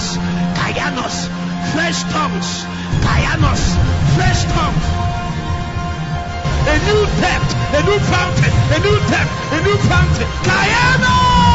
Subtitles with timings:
[0.00, 1.28] Kayanos,
[1.72, 2.64] fresh tongues,
[3.04, 3.62] Kayanos,
[4.16, 4.86] fresh tongues.
[6.72, 10.28] A new depth, a new fountain, a new depth, a new fountain.
[10.48, 11.50] Kayanos!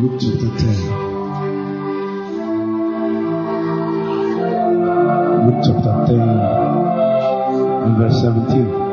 [0.00, 1.11] Luke chapter 10.
[8.12, 8.92] Verse 17.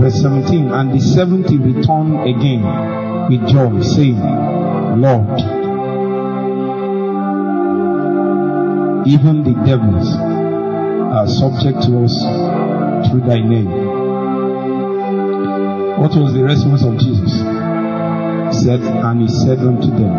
[0.00, 0.70] Verse 17.
[0.72, 2.90] And the seventy returned again
[3.30, 4.09] with joy, saying,
[9.06, 12.14] even the devils are subject to us
[13.08, 13.70] through thy name.
[16.00, 17.40] What was the response of Jesus?
[18.62, 20.14] Said, and he said unto them,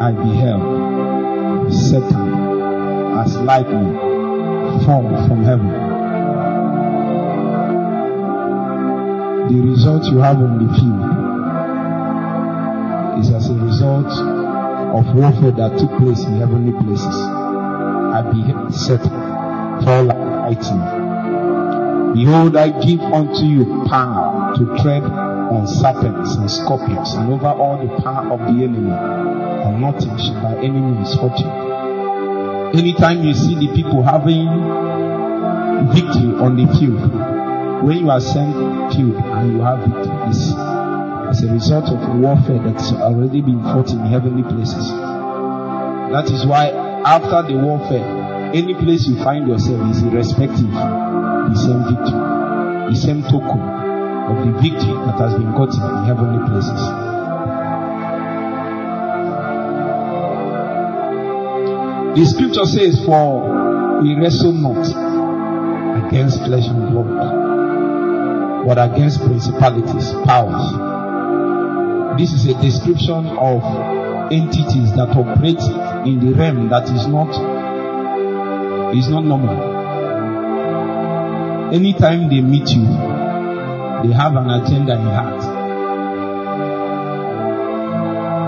[0.00, 3.94] I beheld Satan as lightning
[4.84, 5.94] fall from heaven.
[9.48, 11.04] the result you have on the field
[13.20, 17.33] is as a result of warfare that took place in heavenly places.
[18.22, 19.10] Beheld Satan
[19.84, 20.24] fall like.
[22.14, 27.76] Behold, I give unto you power to tread on serpents and scorpions and over all
[27.84, 31.50] the power of the enemy, and nothing shall by any means hurt you.
[32.78, 34.46] Anytime you see the people having
[35.92, 38.54] victory on the field, when you are sent
[38.94, 40.52] field and you have victory, it's
[41.28, 44.88] as a result of warfare that's already been fought in heavenly places.
[46.12, 51.84] That is why after the warfare, any place you find yourself is irrespective the same
[51.84, 56.80] victory, the same token of the victory that has been gotten in heavenly places.
[62.16, 64.86] The scripture says, For we wrestle not
[66.06, 70.72] against flesh and blood, but against principalities, powers.
[72.18, 75.60] This is a description of entities that operate
[76.06, 77.30] in the realm that is not
[78.96, 79.74] is not normal.
[81.74, 85.42] Anytime they meet you, they have an agenda in heart.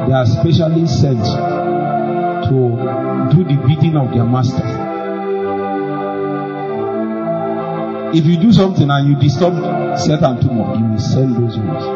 [0.09, 1.25] They are specially sent
[2.45, 4.63] to do the bidding of their master.
[8.15, 9.55] If you do something and you disturb
[9.99, 11.96] Satan too much, you will send those ones.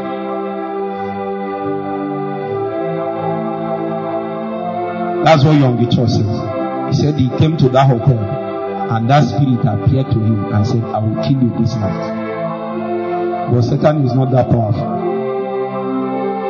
[5.30, 6.10] That's what Young says.
[6.18, 10.82] He said he came to that hotel and that spirit appeared to him and said,
[10.82, 13.52] I will kill you this night.
[13.52, 14.98] But Satan is not that powerful.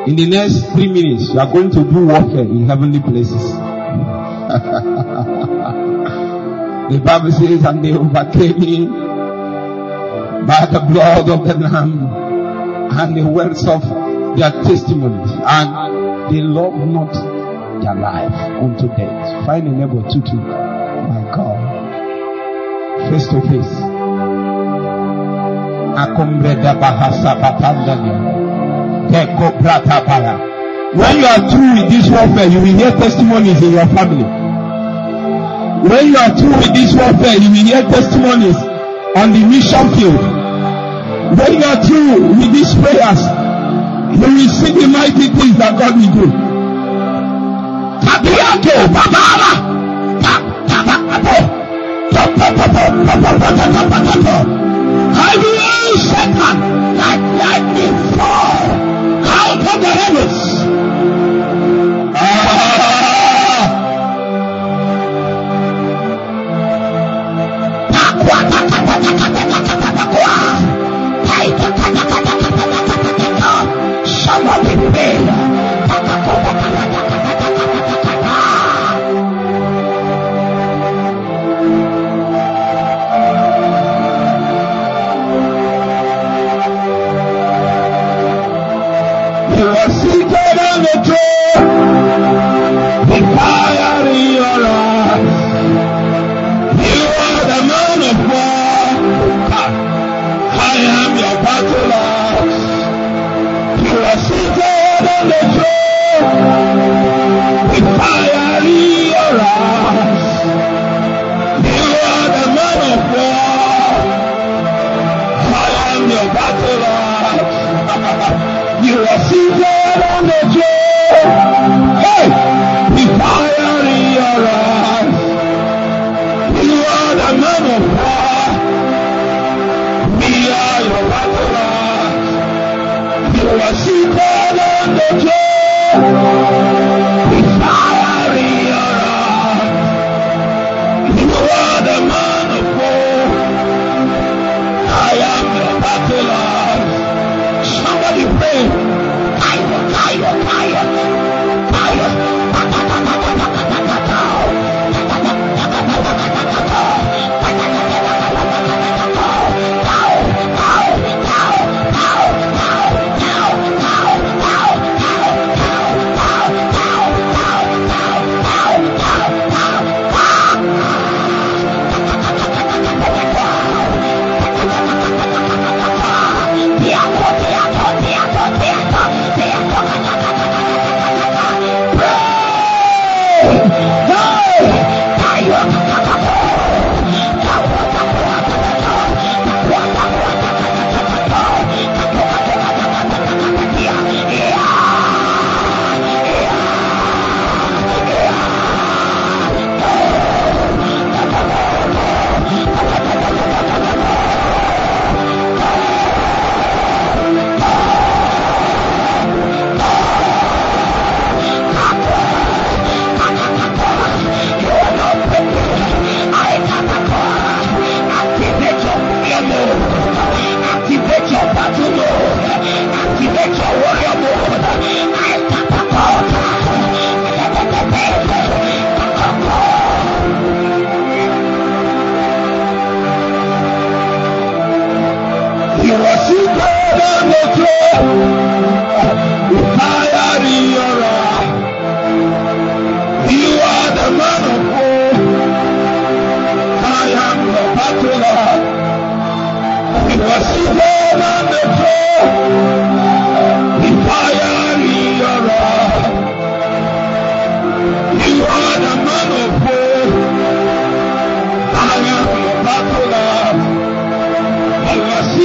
[0.08, 3.52] In the next three minutes, you are going to do warfare in heavenly places.
[6.88, 8.92] the Bible says, and they overcame him
[10.46, 12.06] by the blood of the Lamb
[12.98, 13.82] and the words of
[14.38, 17.29] their testimonies, and they love not
[17.80, 18.32] their life
[18.62, 19.46] unto death.
[19.46, 20.20] Find a neighbor two.
[20.30, 21.58] My God.
[23.10, 23.74] Face to face.
[26.80, 27.34] Bahasa
[30.06, 30.34] para.
[30.92, 34.24] When you are through with this warfare, you will hear testimonies in your family.
[35.88, 38.56] When you are through with this warfare, you will hear testimonies
[39.16, 40.18] on the mission field.
[41.38, 43.22] When you are through with these prayers,
[44.18, 46.49] you will see the mighty things that God will do.
[48.20, 49.52] Tabiato, babara,
[55.12, 56.56] I will Satan
[56.98, 58.68] like lightning fall
[59.24, 60.39] out of the heavens.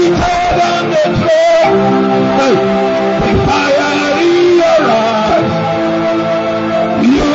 [0.05, 0.11] You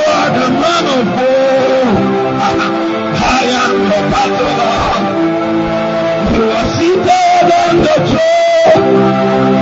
[0.07, 1.85] are the man of war.
[3.23, 4.57] I am the battle.
[6.37, 9.60] You are seated on the throne.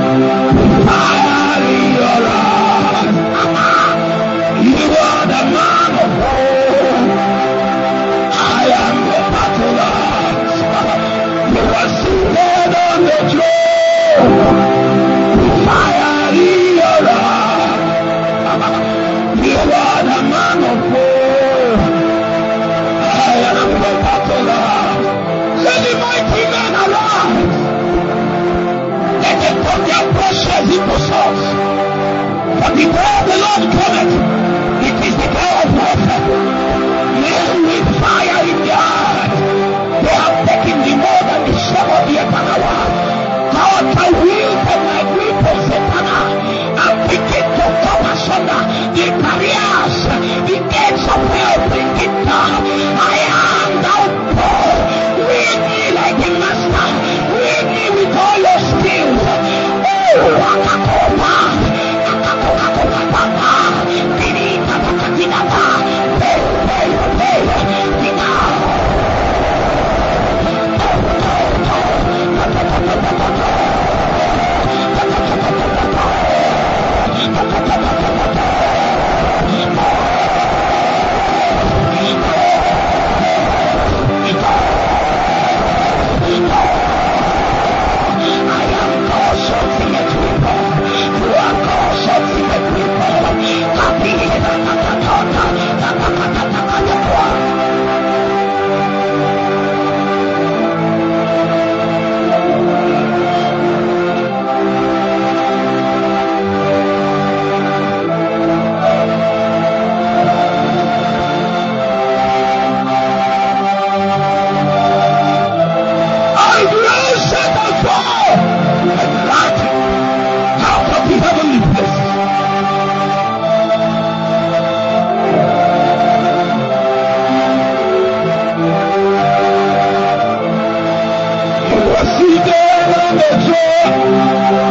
[133.60, 134.67] amor.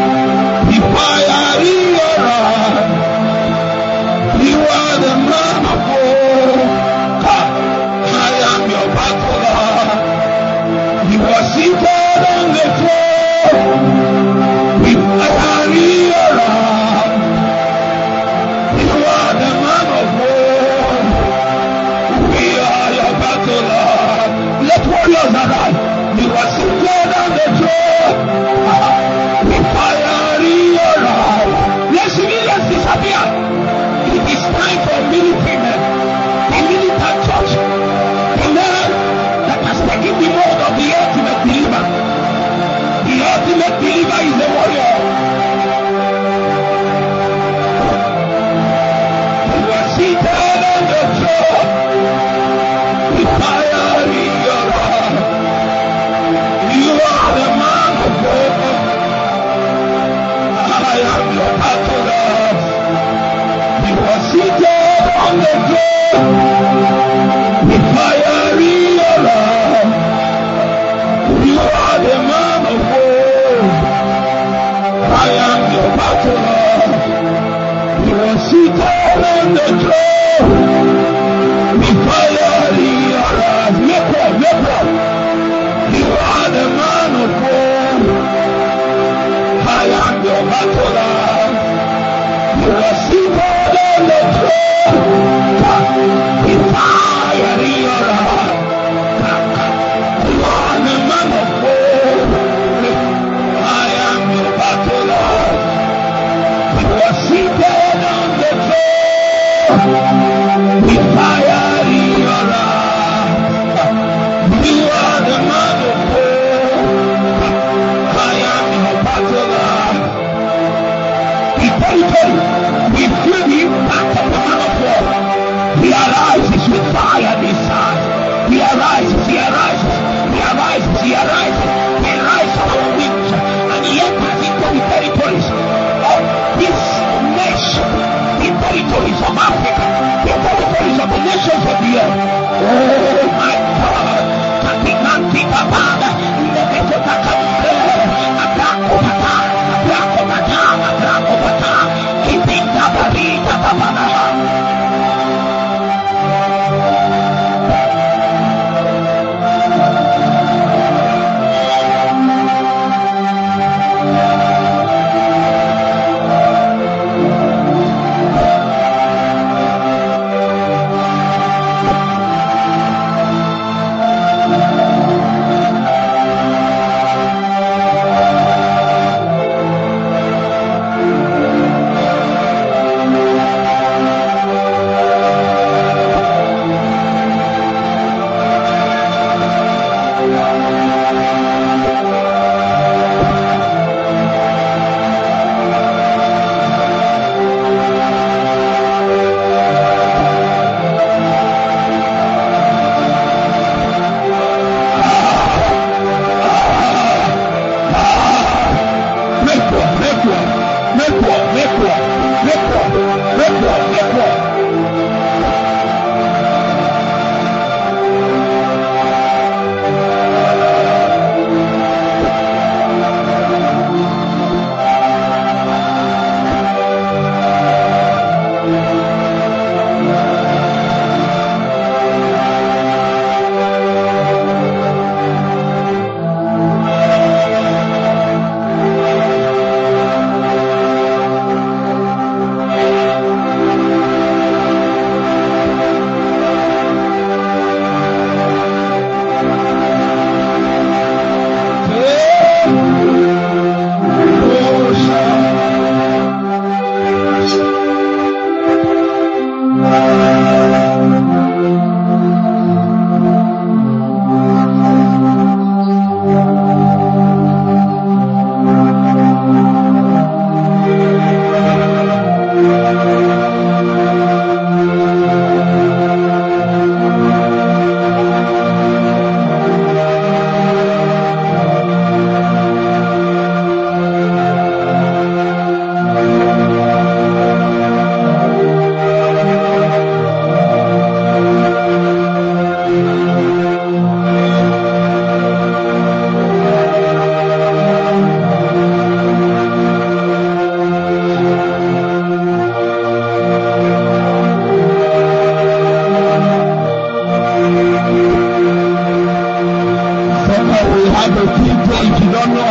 [311.23, 312.63] àbòkí jẹ́ ìjìlọ́nà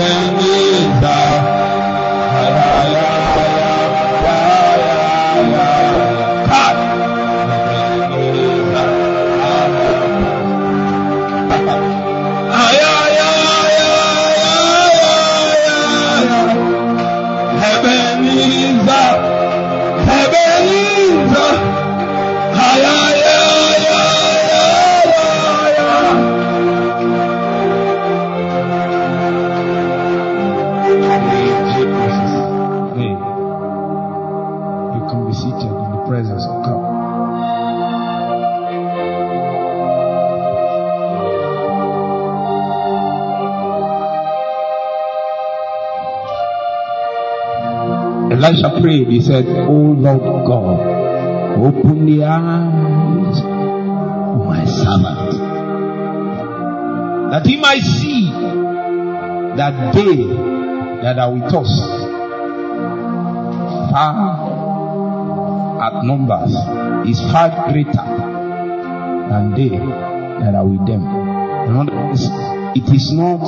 [0.00, 1.29] bendita.
[48.50, 50.80] Elisha prayed, he said, Oh Lord God,
[51.56, 55.38] open the eyes of my servant,
[57.30, 58.28] that he might see
[59.54, 60.16] that they
[61.02, 61.80] that are with us
[63.92, 64.50] far
[65.82, 66.50] at numbers
[67.08, 67.92] is far greater
[69.30, 69.68] than they
[70.42, 71.06] that are with them.
[72.74, 73.44] It is not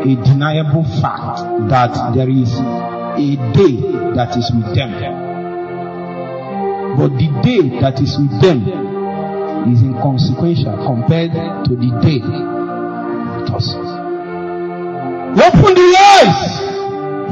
[0.00, 4.92] a deniable fact that there is a day that is with them.
[6.96, 8.68] But the day that is with them
[9.72, 11.32] is inconsequential compared
[11.66, 13.74] to the day with us.
[15.32, 16.62] Open the eyes!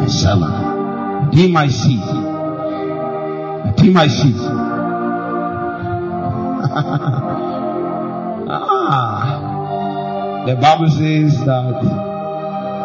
[0.01, 1.31] my son.
[1.33, 1.97] he might see.
[1.97, 4.35] That he might see.
[8.49, 10.45] ah.
[10.47, 11.75] The Bible says that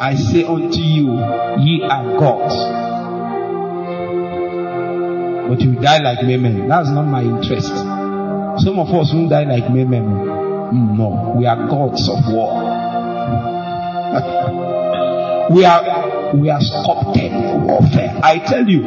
[0.01, 1.13] I say unto you,
[1.57, 2.84] ye are gods.
[5.47, 6.67] But you die like men.
[6.67, 7.69] That's not my interest.
[8.63, 9.91] Some of us won't die like men.
[10.97, 12.63] No, we are gods of war.
[15.51, 18.19] we are we are sculpted for warfare.
[18.23, 18.81] I tell you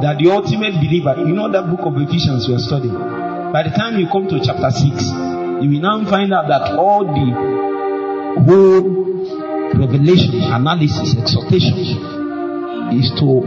[0.00, 2.94] that the ultimate believer, you know that book of Ephesians we are studying.
[3.52, 4.82] By the time you come to chapter 6,
[5.60, 7.28] you will now find out that all the
[8.48, 8.88] whole
[9.76, 12.15] revelation, analysis, exhortation
[12.96, 13.40] is to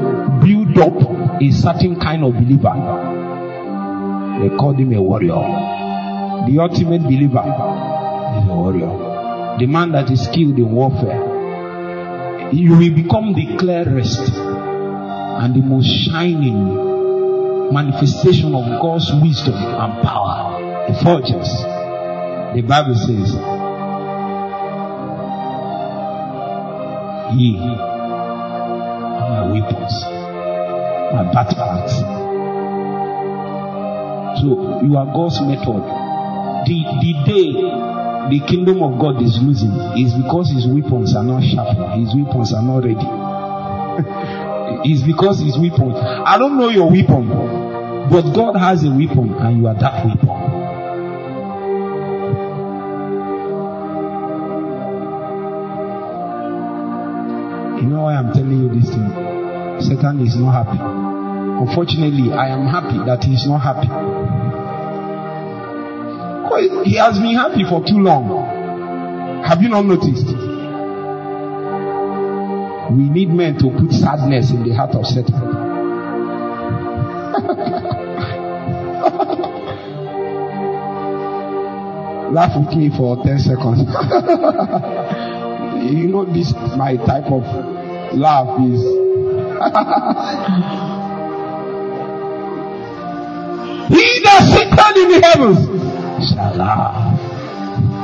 [0.43, 2.73] build up a certain kind of believer.
[4.39, 5.41] They call him a warrior.
[6.47, 7.43] The ultimate believer
[8.37, 9.57] is a warrior.
[9.59, 12.51] The man that is skilled in warfare.
[12.53, 20.87] You will become the clearest and the most shining manifestation of God's wisdom and power.
[20.87, 21.47] The forges.
[22.55, 23.35] The Bible says,
[27.37, 27.88] Ye
[29.29, 29.93] my weapons,
[31.13, 32.01] my battle axe.
[34.41, 35.83] So you are God's method.
[36.65, 37.51] The the day
[38.29, 42.53] the kingdom of God is losing is because his weapons are not sharp, his weapons
[42.53, 43.05] are not ready.
[44.89, 45.95] it's because his weapons.
[45.99, 47.29] I don't know your weapon,
[48.09, 50.38] but God has a weapon and you are that weapon.
[58.09, 59.07] Why I'm telling you this thing?
[59.81, 60.79] Satan is not happy.
[60.81, 63.87] Unfortunately, I am happy that he is not happy.
[66.89, 69.43] He has been happy for too long.
[69.45, 70.25] Have you not noticed?
[72.91, 75.35] We need men to put sadness in the heart of Satan.
[82.33, 83.79] Laugh with me for 10 seconds.
[85.93, 87.78] you know this my type of
[88.13, 88.83] laugh is.
[93.89, 95.65] He that sitteth in the heavens
[96.29, 97.17] shall laugh.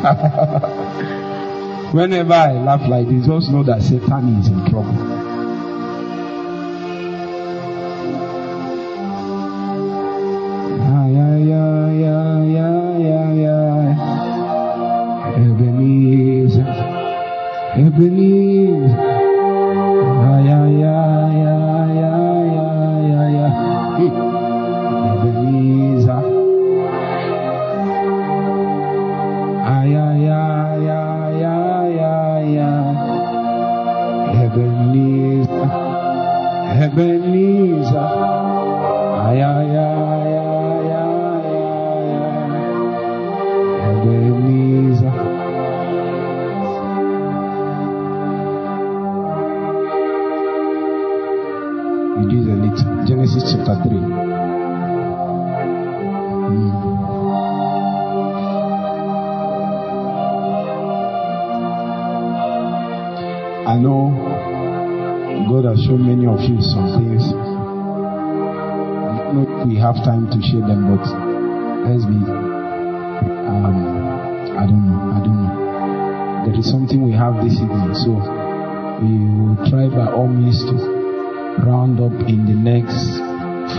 [1.93, 5.14] Whenever i laugh like this just know that satan is in trouble
[70.67, 71.06] time them, but
[71.86, 72.17] let's be.
[73.45, 73.78] Um,
[74.58, 75.01] I don't know.
[75.13, 76.45] I don't know.
[76.45, 78.12] There is something we have this evening, so
[79.01, 80.73] we will try by all means to
[81.65, 83.17] round up in the next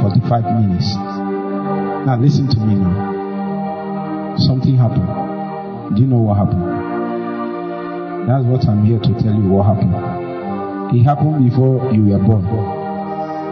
[0.01, 0.94] 45 minutes.
[2.07, 4.37] Now, listen to me now.
[4.38, 5.96] Something happened.
[5.96, 6.66] Do you know what happened?
[8.29, 9.94] That's what I'm here to tell you what happened.
[10.94, 12.75] It happened before you were born.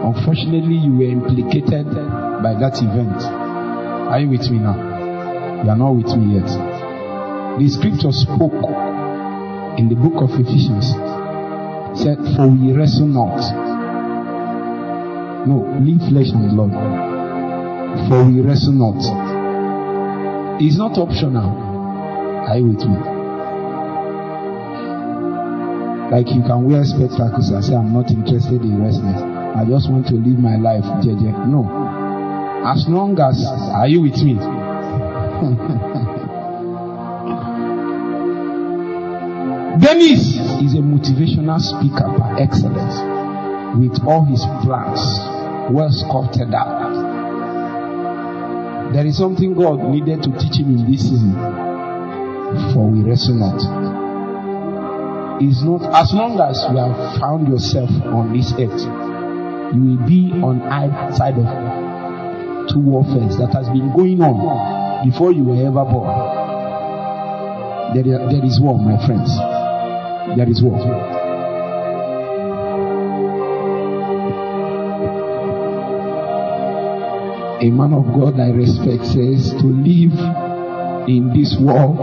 [0.05, 1.89] Unfortunately, you were implicated
[2.43, 3.23] by that event.
[4.05, 4.77] Are you with me now?
[5.63, 6.45] You are not with me yet.
[6.45, 8.53] The scripture spoke
[9.79, 10.93] in the book of Ephesians.
[11.97, 13.41] Said, For we wrestle not.
[15.47, 16.69] No, leave flesh and blood.
[18.07, 19.01] For we wrestle not.
[20.61, 21.49] It's not optional.
[22.45, 22.97] Are you with me?
[26.13, 29.34] Like you can wear spectacles and say, I'm not interested in wrestling.
[29.55, 30.83] I just want to live my life.
[31.01, 31.47] JJ.
[31.47, 31.63] No.
[32.67, 33.41] As long as,
[33.73, 34.35] are you with me?
[39.79, 42.99] Dennis is a motivational speaker by excellence
[43.79, 44.99] with all his plans
[45.71, 47.05] well sculpted out.
[48.93, 51.33] There is something God needed to teach him in this season.
[52.73, 53.61] For we wrestle not.
[55.41, 59.04] Is not as long as you have found yourself on this earth,
[59.73, 61.47] you will be on either side of
[62.69, 66.43] two warfares that has been going on before you were ever born.
[67.93, 69.29] There there is war, my friends.
[70.35, 70.75] There is war.
[77.61, 80.13] A man of God I respect says to live
[81.07, 81.97] in this world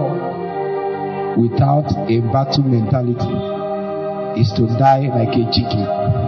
[1.37, 6.22] without a battle mentality is to die like a chicken.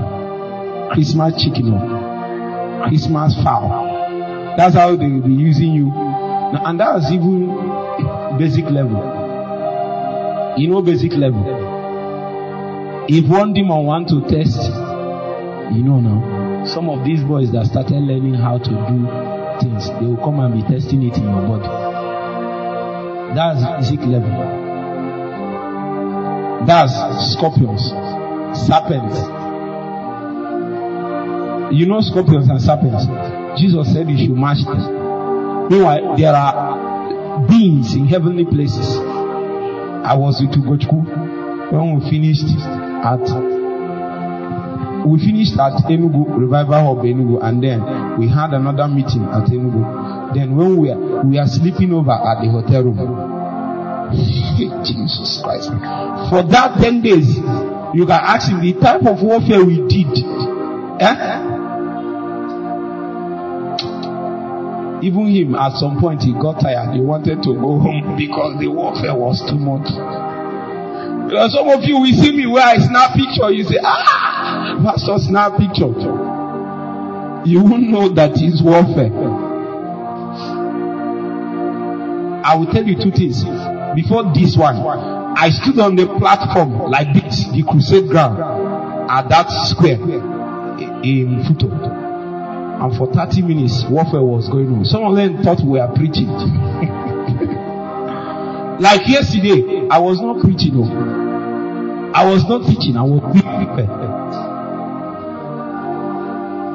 [0.94, 4.54] Christmas chicken or Christmas fowl.
[4.56, 5.92] That's how they will be using you.
[5.92, 7.48] And that's even
[8.38, 10.54] basic level.
[10.56, 11.42] You know basic level.
[13.08, 14.62] If one demon want to test,
[15.74, 19.08] you know now, some of these boys that started learning how to do
[19.60, 21.68] things, they will come and be testing it in your body.
[23.34, 24.30] That's basic level.
[26.66, 26.94] That's
[27.32, 27.82] scorpions,
[28.66, 29.43] serpents.
[31.74, 33.02] You know scorpions and serpents.
[33.60, 34.78] Jesus said you should match them.
[35.68, 38.96] Meanwhile, there are beings in heavenly places.
[40.06, 43.26] I was with Ugochku when we finished at
[45.04, 47.82] we finished at Enugu Revival of Enugu and then
[48.20, 50.32] we had another meeting at Enugu.
[50.32, 53.02] Then when we are, we are sleeping over at the hotel room.
[54.86, 55.70] Jesus Christ.
[56.30, 60.24] For that 10 days, you can ask him the type of warfare we did.
[61.02, 61.43] Eh?
[65.04, 66.94] Even him, at some point, he got tired.
[66.94, 69.84] He wanted to go home because the warfare was too much.
[71.28, 73.50] Because some of you will see me where I snap picture.
[73.52, 75.92] You say, ah, Pastor, snap picture.
[77.44, 79.12] You won't know that it's warfare.
[82.44, 83.44] I will tell you two things.
[83.94, 84.76] Before this one,
[85.36, 88.40] I stood on the platform like this, the crusade ground,
[89.10, 90.00] at that square
[91.04, 92.03] in Futo.
[92.80, 94.84] And for 30 minutes, warfare was going on.
[94.84, 96.28] Some of them thought we were preaching.
[98.80, 100.74] like yesterday, I was not preaching.
[100.74, 102.12] No.
[102.14, 102.96] I was not teaching.
[102.96, 103.22] I was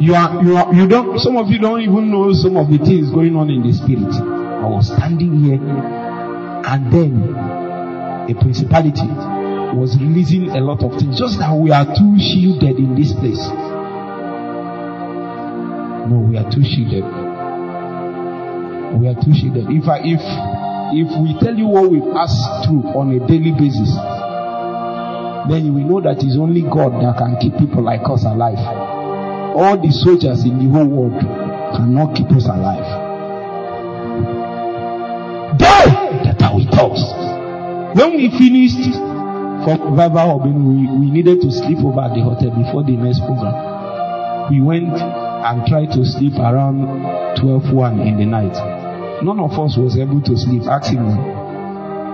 [0.02, 2.78] You are, you are, you don't, some of you don't even know some of the
[2.78, 4.14] things going on in the spirit.
[4.16, 7.36] I was standing here and then
[8.32, 9.08] a principality
[9.76, 11.20] was releasing a lot of things.
[11.20, 13.44] Just that we are too shielded in this place.
[16.10, 17.06] No, we are too shielded.
[18.98, 19.70] We are too shielded.
[19.70, 20.18] If I, if,
[20.98, 22.34] if we tell you what we pass
[22.66, 23.94] through on a daily basis,
[25.46, 28.58] then will know that it's only God that can keep people like us alive.
[29.54, 31.22] All the soldiers in the whole world
[31.78, 32.90] cannot keep us alive.
[35.62, 37.06] They that are with us.
[37.94, 38.98] When we finished
[39.62, 44.50] for Revival we, we needed to sleep over at the hotel before the next program.
[44.50, 44.98] We went
[45.46, 48.56] and tried to sleep around 12 1 in the night.
[49.24, 50.64] None of us was able to sleep.
[50.64, 51.06] Ask him.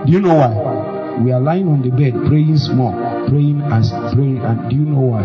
[0.06, 1.22] Do you know why?
[1.22, 2.92] We are lying on the bed praying small,
[3.28, 3.84] praying and
[4.14, 5.24] praying, and do you know why?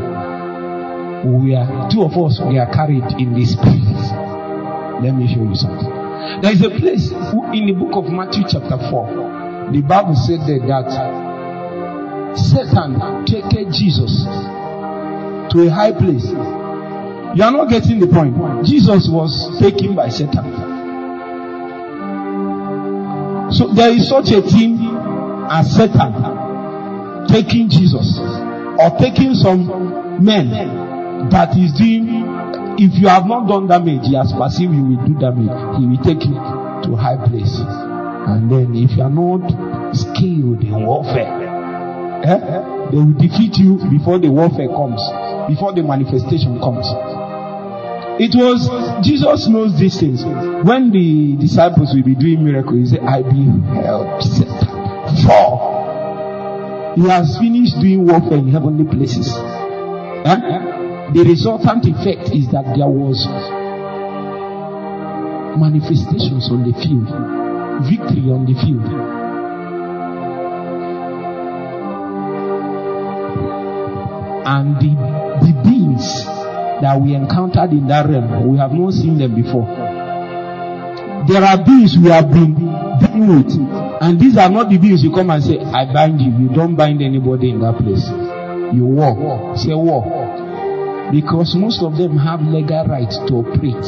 [1.26, 4.10] We are two of us we are carried in this place.
[5.02, 5.90] Let me show you something.
[6.42, 9.72] There is a place in the book of Matthew chapter 4.
[9.74, 10.90] The Bible said there that
[12.38, 14.24] Satan take Jesus
[15.54, 16.26] to a high place.
[17.36, 18.66] You are not getting the point.
[18.66, 20.70] Jesus was taken by Satan.
[23.52, 24.80] So there is such a thing
[25.50, 32.24] as Satan taking Jesus or taking some men that is doing
[32.80, 35.52] if you have not done damage, he has perceived you will do damage.
[35.78, 37.60] He will take you to high place.
[37.60, 39.44] And then if you are not
[39.94, 41.30] skilled in warfare,
[42.24, 45.02] eh, they will defeat you before the warfare comes,
[45.52, 46.88] before the manifestation comes.
[48.22, 48.70] It was
[49.04, 50.24] Jesus knows these things.
[50.24, 56.94] When the disciples will be doing miracles, he said, I beheld Satan fall.
[56.96, 59.28] He has finished doing warfare in heavenly places.
[59.34, 60.38] Eh?
[61.14, 63.26] the resultant effect is that there was
[65.58, 67.10] manifestations on the field,
[67.90, 68.86] victory on the field.
[74.46, 74.94] And the,
[75.42, 76.41] the beings
[76.82, 79.66] that we encountered in that realm, we have not seen them before.
[81.28, 82.56] There are beings we have been
[83.00, 83.54] dealing with,
[84.02, 86.32] and these are not the beings you come and say, I bind you.
[86.34, 88.10] You don't bind anybody in that place.
[88.74, 89.58] You walk.
[89.58, 90.32] Say walk
[91.12, 93.84] because most of them have legal right to operate.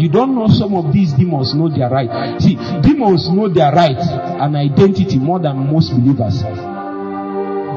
[0.00, 2.40] You don't know some of these demons know their right.
[2.40, 6.42] See, demons know their right and identity more than most believers.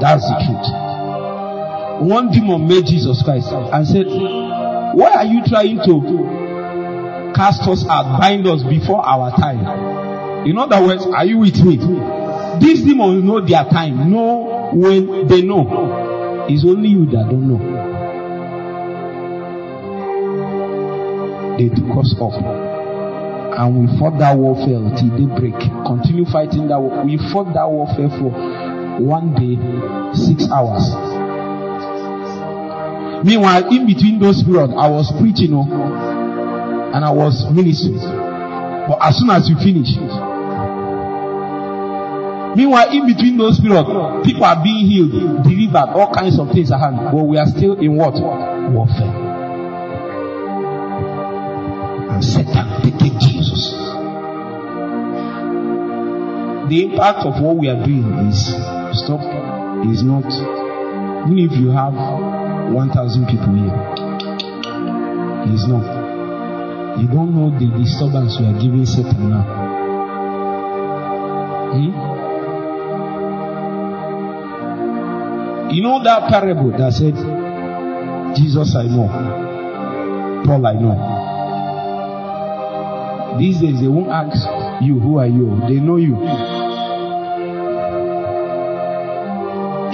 [0.02, 0.85] That's the truth.
[2.02, 8.20] One demon made Jesus Christ and said, Why are you trying to cast us out,
[8.20, 10.46] bind us before our time?
[10.46, 11.78] In other words, are you with me?
[12.60, 16.46] These demons know their time, know when they know.
[16.50, 17.96] It's only you that don't know.
[21.58, 22.36] They took us off.
[23.58, 25.58] And we fought that warfare until daybreak.
[25.86, 27.06] Continue fighting that war.
[27.06, 28.30] We fought that warfare for
[29.00, 29.56] one day,
[30.14, 31.14] six hours.
[33.26, 35.66] Meanwhile, in between those periods, I was preaching oh,
[36.94, 37.98] and I was ministering.
[37.98, 39.98] But as soon as you finish,
[42.56, 43.90] Meanwhile, in between those periods,
[44.24, 47.12] people are being healed, delivered, all kinds of things are happening.
[47.12, 48.14] But we are still in what?
[48.14, 49.12] Warfare.
[52.16, 53.74] And Satan taking Jesus.
[56.70, 58.56] The impact of what we are doing is
[59.04, 59.20] stop.
[59.92, 60.24] Is not
[61.28, 61.94] even if you have
[62.73, 63.75] one thousand people here.
[65.54, 65.86] Is not.
[66.99, 69.43] You don't know the disturbance we are giving Satan now.
[71.71, 71.91] Hmm?
[75.71, 77.15] You know that parable that said,
[78.36, 79.08] Jesus I know,
[80.45, 80.97] Paul I know.
[83.39, 84.47] These days they won't ask
[84.82, 85.60] you, who are you?
[85.67, 86.15] They know you.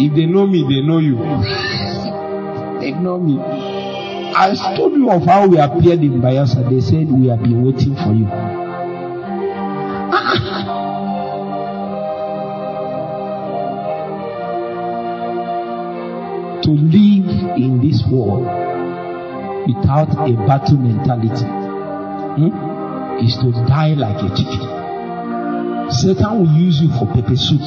[0.04, 1.18] If they know me, they know you.
[2.90, 3.38] Know me.
[3.40, 6.68] I told you of how we appeared in Bayelsa.
[6.70, 8.26] They said we have been waiting for you.
[16.64, 18.44] to live in this world
[19.68, 24.82] without a battle mentality hmm, is to die like a chicken.
[25.92, 27.62] Satan will use you for pepper soup.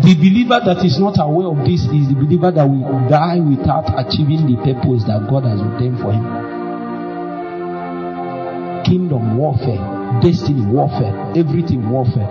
[0.00, 3.92] The believer that is not aware of this is the believer that will die without
[3.92, 6.24] achieving the purpose that God has ordained for him.
[8.88, 9.76] Kingdom warfare,
[10.24, 12.24] destiny warfare, everything warfare.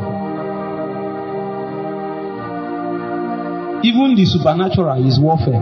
[3.84, 5.62] Even the supernatural is warfare.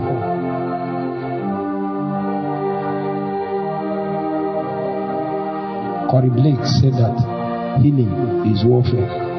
[6.10, 8.10] Curry Blake said that healing
[8.50, 9.29] is warfare.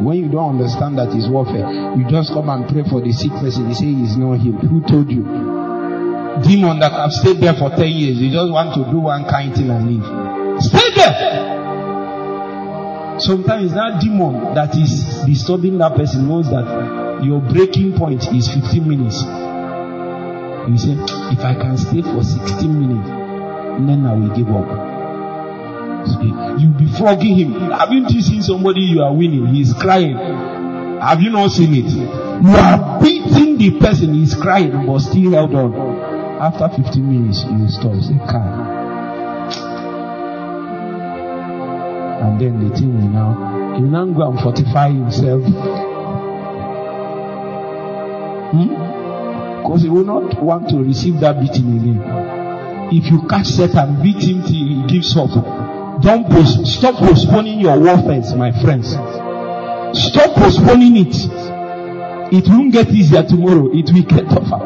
[0.00, 3.32] When you don't understand that it's warfare, you just come and pray for the sick
[3.32, 3.68] person.
[3.68, 4.62] He say he's not healed.
[4.62, 5.24] Who told you?
[6.42, 9.54] Demon that have stayed there for 10 years, you just want to do one kind
[9.54, 10.62] thing and leave.
[10.62, 11.48] Stay there!
[13.18, 18.88] Sometimes that demon that is disturbing that person knows that your breaking point is 15
[18.88, 19.22] minutes.
[20.70, 20.94] You say,
[21.34, 24.87] if I can stay for 16 minutes, then I will give up.
[26.60, 27.70] You'll be flogging him.
[27.70, 29.46] Haven't you seen somebody you are winning?
[29.46, 30.16] He's crying.
[31.00, 31.90] Have you not seen it?
[31.90, 35.74] You are beating the person, he's crying, but still held on.
[36.40, 37.94] After 15 minutes, you stop.
[37.94, 38.78] You say, Kai.
[42.22, 45.42] And then the thing will now, he will now go and fortify himself.
[48.52, 49.86] Because hmm?
[49.86, 52.02] he will not want to receive that beating again.
[52.90, 55.30] If you catch Satan, beat him till he gives up.
[56.00, 58.90] Don't post, stop postponing your warfare, my friends.
[59.98, 61.16] Stop postponing it.
[62.30, 63.68] It won't get easier tomorrow.
[63.72, 64.62] It will get tougher.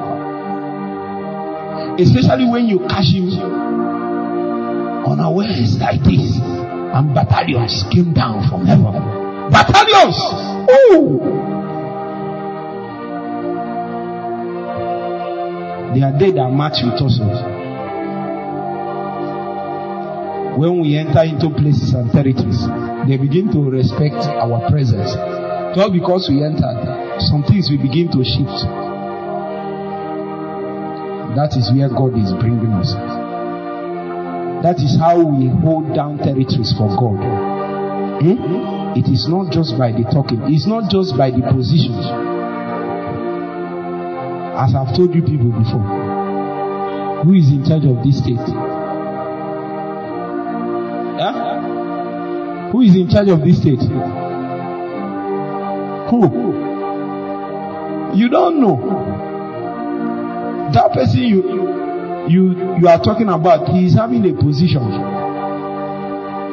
[1.99, 3.31] Especially when you catch him
[5.07, 6.39] unawares like this.
[6.39, 8.93] And battalions came down from heaven.
[9.51, 10.19] Battalions!
[10.71, 11.19] Ooh!
[15.95, 17.62] They are dead and march with us.
[20.57, 22.61] When we enter into places and territories,
[23.09, 25.17] they begin to respect our presence.
[25.75, 28.69] Just because we entered, some things will begin to shift.
[31.33, 32.93] That is where God is bringing us.
[34.61, 37.17] That is how we hold down territories for God.
[38.21, 38.93] Hmm?
[38.93, 42.05] It is not just by the talking, it's not just by the positions.
[44.53, 48.72] As I've told you people before, who is in charge of this state?
[52.73, 53.81] Who is in charge of this state?
[56.11, 56.23] Who?
[58.17, 58.77] You don't know.
[60.73, 64.83] That person you you you are talking about, he is having a position.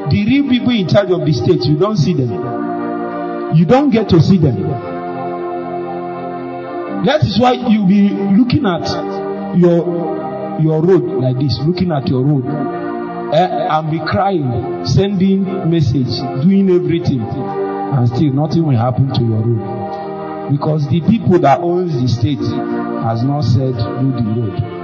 [0.09, 3.55] The real people in charge of the state, you don't see them.
[3.55, 4.63] You don't get to see them.
[7.05, 8.87] That is why you'll be looking at
[9.57, 12.43] your your road like this, looking at your road,
[13.33, 19.41] eh, and be crying, sending message, doing everything, and still nothing will happen to your
[19.41, 20.51] road.
[20.51, 24.79] Because the people that owns the state has not said do the road.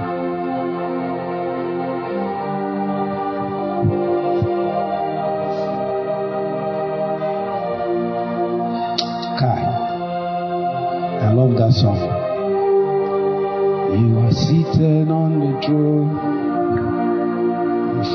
[11.26, 11.98] I love that song.
[13.98, 16.35] You are seated on the throne,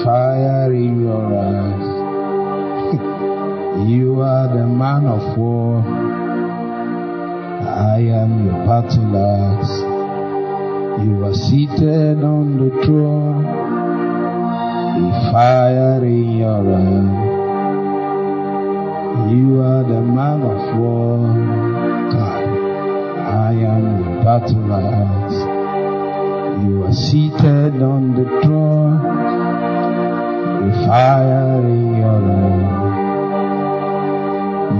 [0.04, 1.88] fire in your eyes.
[3.88, 5.82] you are the man of war.
[7.92, 9.72] I am your battle axe.
[11.06, 13.44] You are seated on the throne,
[15.32, 17.32] fire in your eyes.
[19.32, 21.18] You are the man of war.
[22.12, 22.44] God,
[23.50, 25.62] I am your battle axe.
[26.66, 29.00] You are seated on the throne,
[30.86, 32.92] fire in your eyes.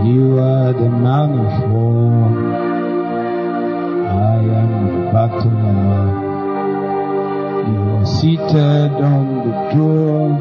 [0.08, 2.30] You are the man of war.
[4.10, 5.62] I am the battle.
[7.72, 10.36] You are seated on the throne,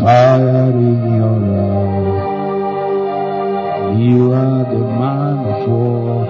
[0.00, 2.28] fire in your eyes.
[3.98, 6.26] You are the man of war.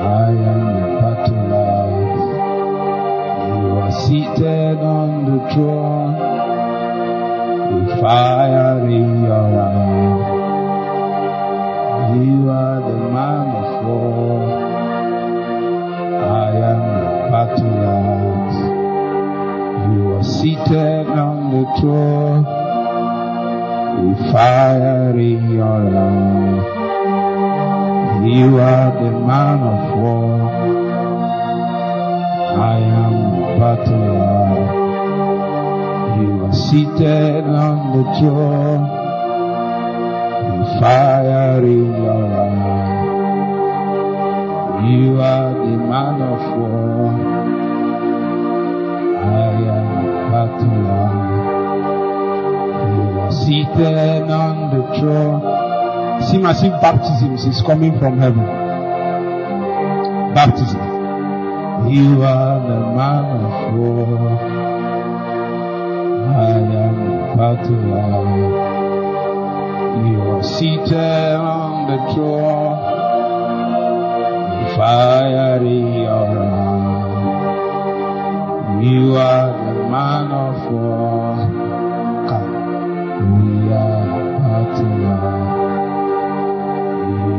[0.00, 1.53] I am the battle
[4.06, 6.14] seated on the throne
[7.72, 10.24] with fire in your eyes.
[12.20, 14.40] You are the man of war.
[16.20, 18.58] I am the battle axe.
[19.94, 22.44] You are seated on the throne
[24.04, 26.64] with fire in your eyes.
[28.36, 30.34] You are the man of war.
[32.56, 33.33] I am
[33.72, 34.84] the.
[36.20, 38.84] You are seated on the throne
[40.60, 43.04] with fire in your eyes.
[44.90, 47.12] You are the man of war.
[49.24, 50.68] I am the axe.
[52.94, 55.40] You are seated on the throne.
[56.30, 58.46] Seem as if baptism is coming from heaven.
[60.34, 60.93] Baptism.
[61.86, 64.38] You are the man of war.
[66.34, 68.44] I am the battle axe.
[70.08, 72.94] You are seated on the throne.
[75.64, 76.84] In your eyes.
[78.84, 81.36] You are the man of war.
[83.20, 84.88] We are the.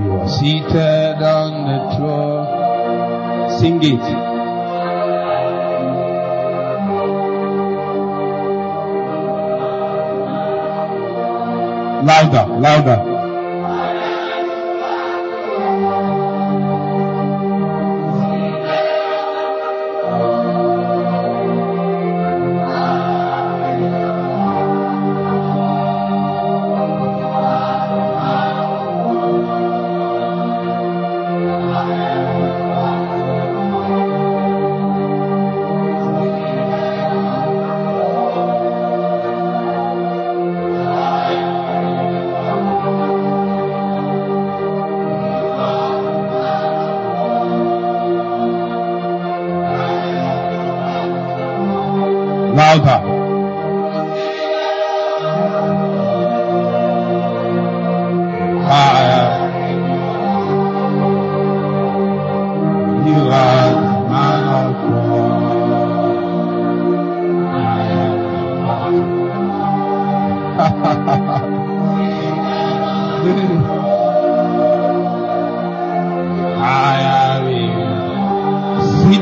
[0.05, 2.47] You are seated on the throne.
[3.59, 4.34] Sing it.
[12.05, 12.45] Louder.
[12.61, 13.14] Louder.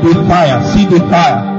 [0.04, 1.53] with fire, feed with fire.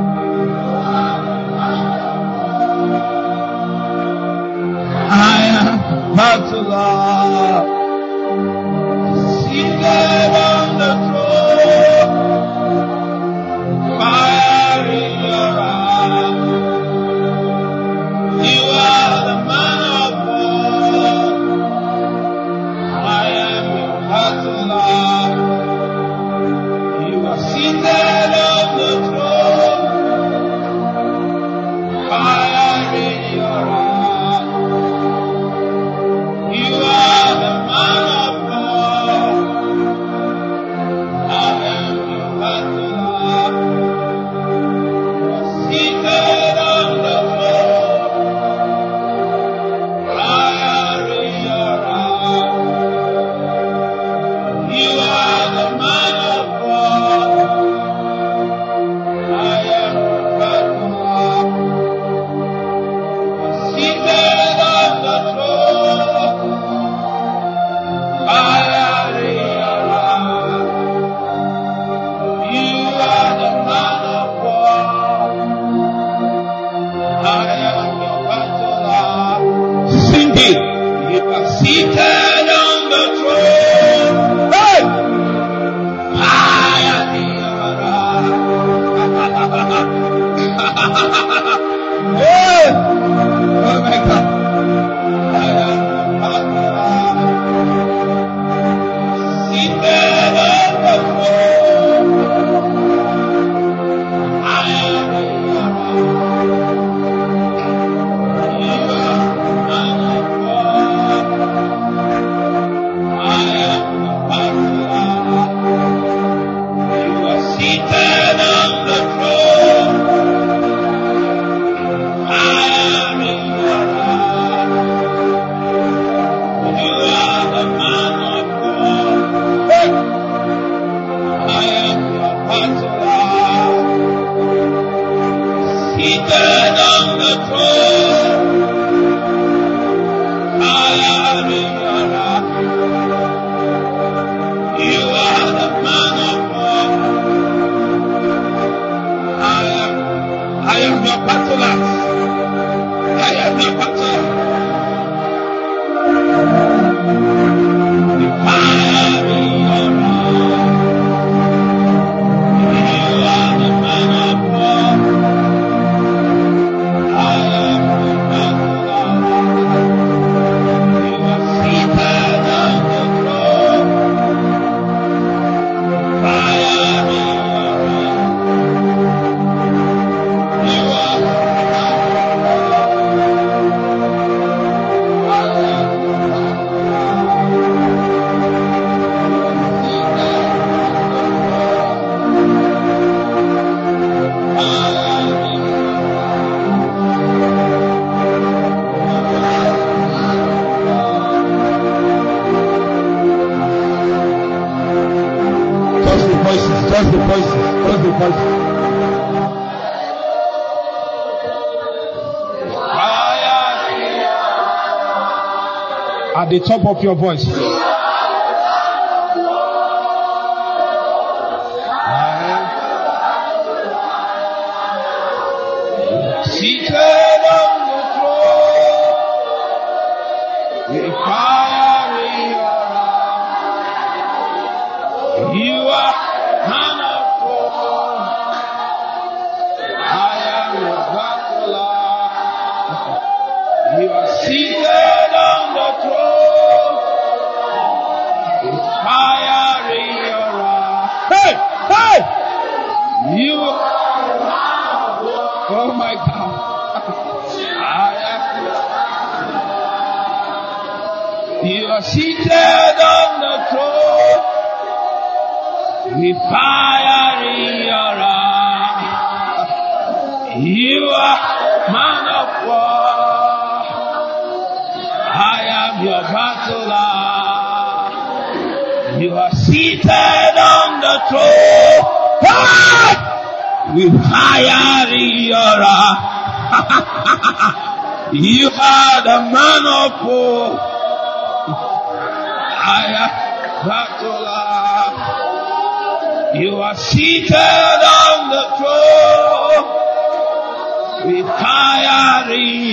[216.96, 217.75] Of your voice.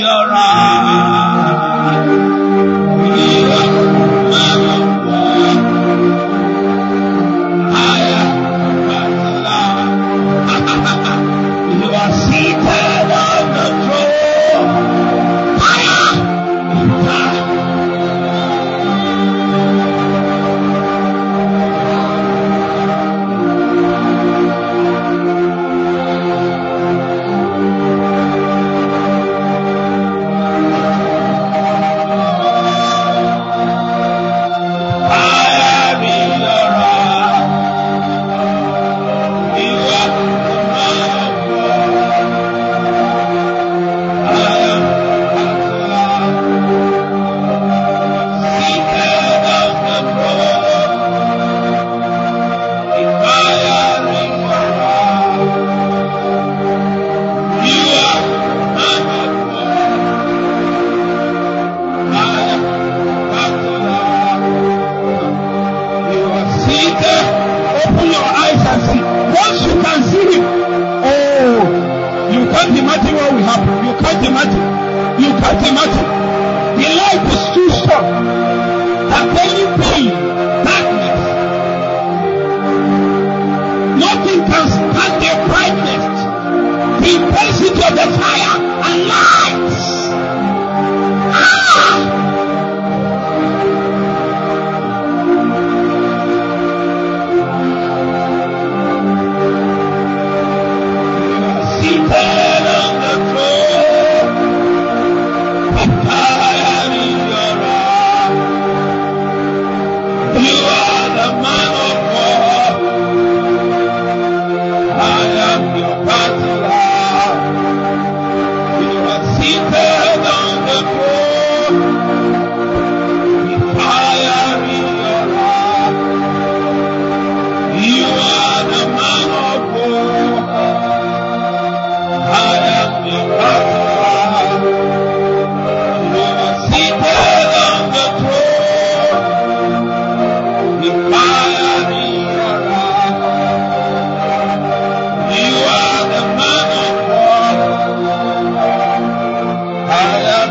[0.03, 2.22] Your eyes.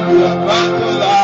[0.01, 1.20] batula, batula.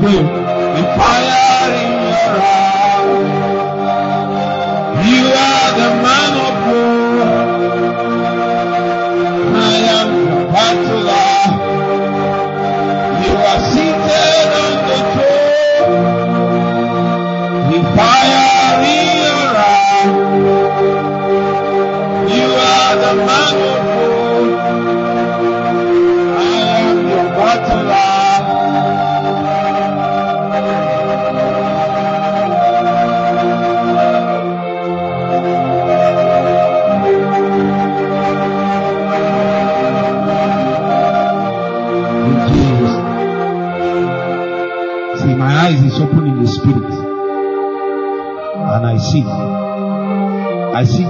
[0.00, 0.37] today.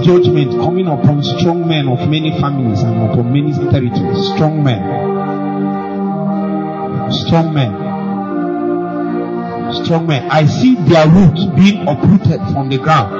[0.03, 4.33] judgment coming upon strong men of many families and upon many territories.
[4.35, 4.81] Strong men.
[7.11, 7.71] Strong men.
[9.83, 10.29] Strong men.
[10.31, 13.11] I see their roots being uprooted from the ground.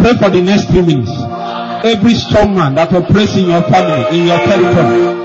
[0.00, 1.12] Pray for the next three minutes.
[1.84, 5.24] Every strong man that oppresses in your family, in your territory.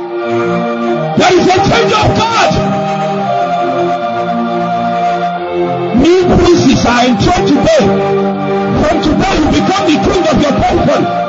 [1.18, 2.68] There is a change of God.
[6.82, 7.86] shall enjoy today.
[8.80, 11.29] From today, you become the king of your temple.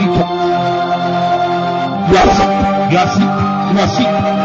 [0.00, 0.06] You
[2.16, 2.50] are sick.
[2.90, 3.32] You are sick.
[3.72, 4.39] You are sick.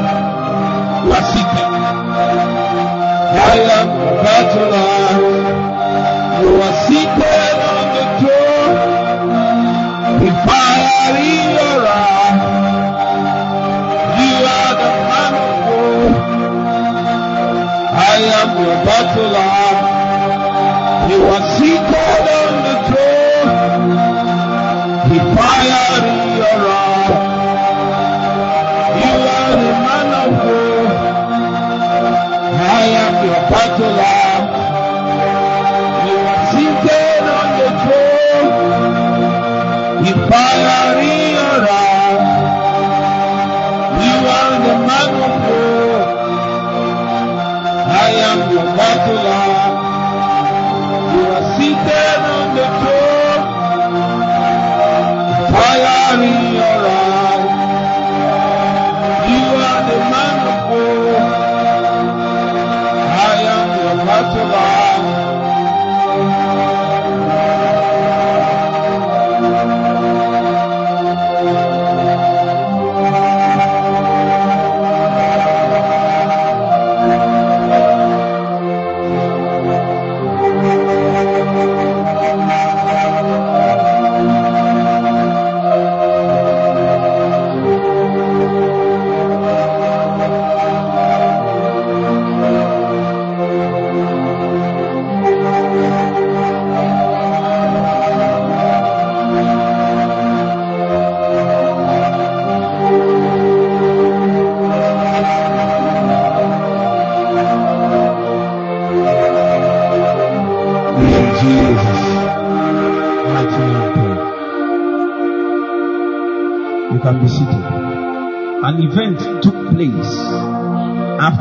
[64.36, 64.75] provide.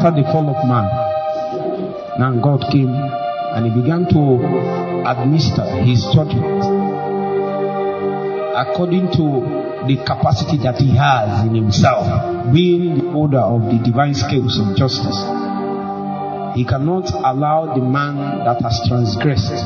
[0.04, 0.84] after the fall of man,
[2.18, 4.36] now God came and he began to
[5.08, 6.60] administer his judgment
[8.54, 12.04] according to the capacity that he has in himself,
[12.52, 15.16] being the order of the divine scales of justice.
[16.54, 19.56] He cannot allow the man that has transgressed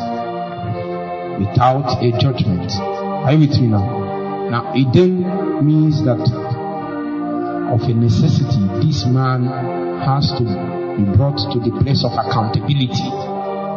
[1.40, 2.70] without a judgment.
[2.78, 4.48] Are you with me now?
[4.50, 6.20] Now, it then means that
[7.68, 9.67] of a necessity, this man
[10.00, 13.08] has to be brought to the place of accountability.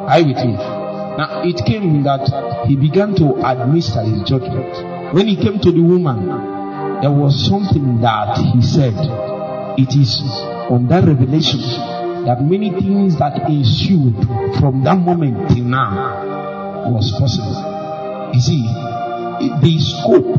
[0.07, 0.53] Are you with me?
[0.53, 5.13] Now it came that he began to administer his judgment.
[5.13, 6.28] When he came to the woman,
[7.01, 8.93] there was something that he said.
[9.78, 10.22] It is
[10.69, 11.61] on that revelation
[12.26, 14.15] that many things that ensued
[14.59, 18.32] from that moment till now was possible.
[18.34, 18.63] You see,
[19.61, 20.38] the scope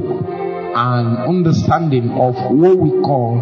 [0.74, 3.40] and understanding of what we call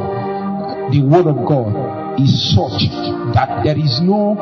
[0.91, 2.89] the Word of God is such
[3.35, 4.35] that there is no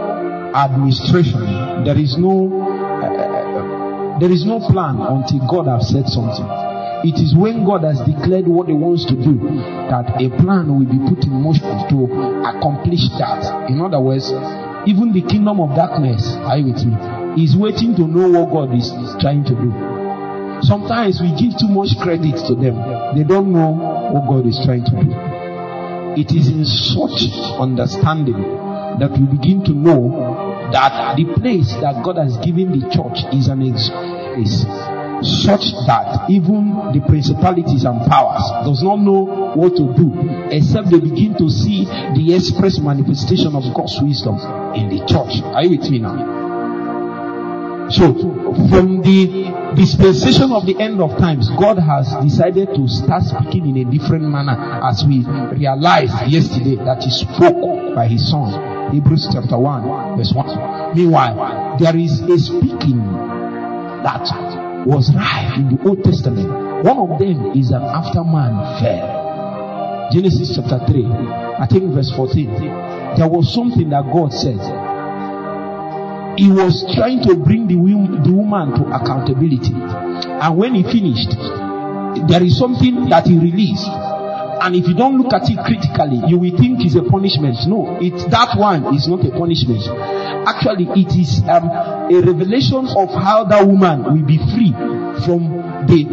[0.55, 2.49] administration, there is no
[3.03, 6.47] uh, there is no plan until God has said something.
[7.07, 9.39] It is when God has declared what He wants to do
[9.87, 11.97] that a plan will be put in motion to
[12.43, 13.71] accomplish that.
[13.71, 14.27] In other words,
[14.91, 16.99] even the kingdom of darkness, are you with me,
[17.39, 18.91] is waiting to know what God is
[19.23, 19.71] trying to do.
[20.67, 22.75] Sometimes we give too much credit to them.
[23.15, 23.79] They don't know
[24.11, 25.28] what God is trying to do.
[26.19, 28.43] It is in such understanding
[28.99, 33.47] that we begin to know that the place that God has given the church is
[33.47, 33.89] an ex-
[34.35, 34.67] place
[35.23, 40.11] such that even the principalities and powers does not know what to do
[40.51, 44.39] except they begin to see the express manifestation of God's wisdom
[44.75, 45.43] in the church.
[45.43, 46.38] Are you with me now?
[47.91, 48.13] So,
[48.69, 53.87] from the dispensation of the end of times, God has decided to start speaking in
[53.87, 54.53] a different manner
[54.85, 55.25] as we
[55.57, 58.93] realized yesterday that He spoke by His Son.
[58.93, 60.97] Hebrews chapter 1, verse 1.
[60.97, 63.01] Meanwhile, there is a speaking
[64.05, 64.29] that
[64.87, 66.49] was rife in the Old Testament.
[66.85, 70.11] One of them is that after man fell.
[70.13, 71.05] Genesis chapter 3,
[71.57, 73.17] I think verse 14.
[73.17, 74.88] There was something that God said.
[76.39, 79.75] He was trying to bring the, the woman to accountability.
[79.75, 81.35] And when he finished,
[82.31, 83.91] there is something that he released.
[84.63, 87.59] And if you don't look at it critically, you will think it's a punishment.
[87.67, 89.83] No, it's that one is not a punishment.
[90.47, 91.67] Actually, it is um,
[92.07, 94.71] a revelation of how that woman will be free
[95.27, 96.07] from the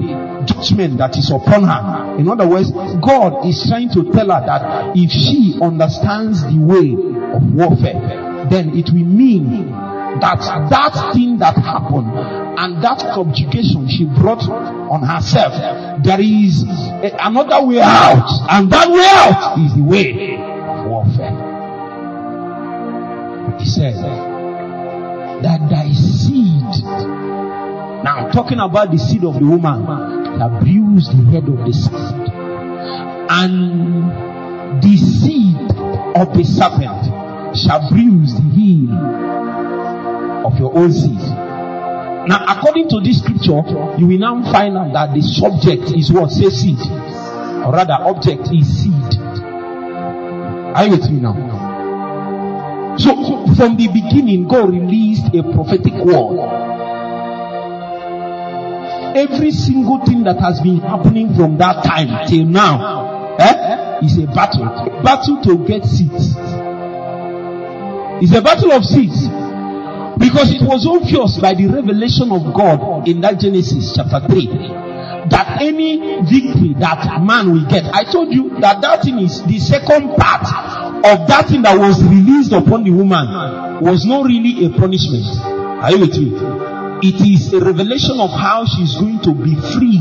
[0.49, 2.17] judgment that is upon her.
[2.17, 6.97] In other words, God is trying to tell her that if she understands the way
[7.29, 9.69] of warfare, then it will mean
[10.21, 12.07] that that thing that happened
[12.57, 15.53] and that subjugation she brought on herself,
[16.03, 21.53] there is a, another way out, and that way out is the way of warfare.
[23.59, 23.95] He said
[25.43, 26.83] that thy seed,
[28.03, 29.85] now talking about the seed of the woman
[30.39, 32.29] that bruised the head of the serpent,
[33.29, 35.57] and the seed
[36.15, 39.74] of the serpent shall bruise the heel
[40.45, 41.19] of your own seed.
[42.27, 43.61] Now, according to this scripture,
[43.97, 46.31] you will now find out that the subject is what?
[46.31, 46.79] Say seed.
[47.65, 49.19] Or rather, object is seed.
[50.75, 52.97] Are you with me now?
[52.97, 53.13] So,
[53.55, 56.39] from the beginning, God released a prophetic word.
[59.15, 64.25] Every single thing that has been happening from that time till now eh, is a
[64.27, 64.65] battle.
[65.03, 66.35] Battle to get seeds.
[68.21, 69.27] It's a battle of seeds.
[70.17, 74.85] Because it was obvious by the revelation of God in that Genesis chapter 3
[75.29, 79.59] that any victory that man will get, I told you that that thing is the
[79.59, 80.45] second part
[81.03, 83.27] of that thing that was released upon the woman
[83.81, 85.25] was not really a punishment.
[85.81, 86.31] Are you with me?
[87.03, 89.99] It is a revelation of how she's going to be free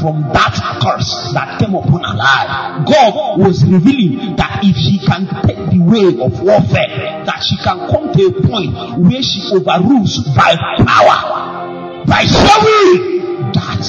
[0.00, 2.86] from that curse that came upon her life.
[2.86, 7.78] God was revealing that if she can take the way of warfare, that she can
[7.90, 10.56] come to a point where she overrules by
[10.86, 13.84] power, by showing that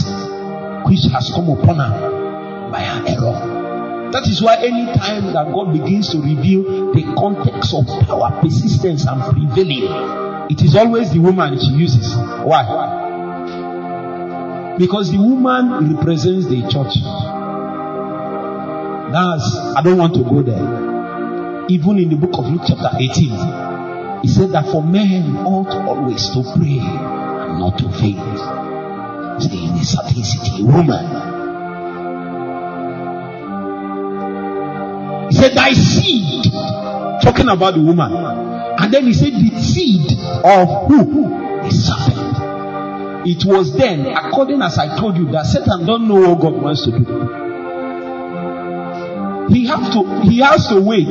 [0.88, 3.64] which has come upon her by her error.
[4.12, 9.22] That is why anytime that God begins to reveal the context of power, persistence, and
[9.24, 9.90] prevailing,
[10.52, 12.16] it is always the woman she uses.
[12.16, 12.66] Why?
[14.78, 16.94] Because the woman represents the church.
[19.14, 20.93] That's, I don't want to go there.
[21.70, 26.28] Even in the book of Luke chapter 18, he said that for men ought always
[26.32, 28.20] to pray and not to faint.
[29.42, 31.06] Stay in a certain city, woman.
[35.30, 36.52] He said, Thy seed,
[37.24, 38.12] talking about the woman.
[38.12, 40.12] And then he said, The seed
[40.44, 41.30] of who?
[41.64, 42.24] The serpent.
[43.26, 46.84] It was then, according as I told you, that Satan don't know what God wants
[46.84, 47.06] to do.
[49.50, 51.08] He has to he has to wait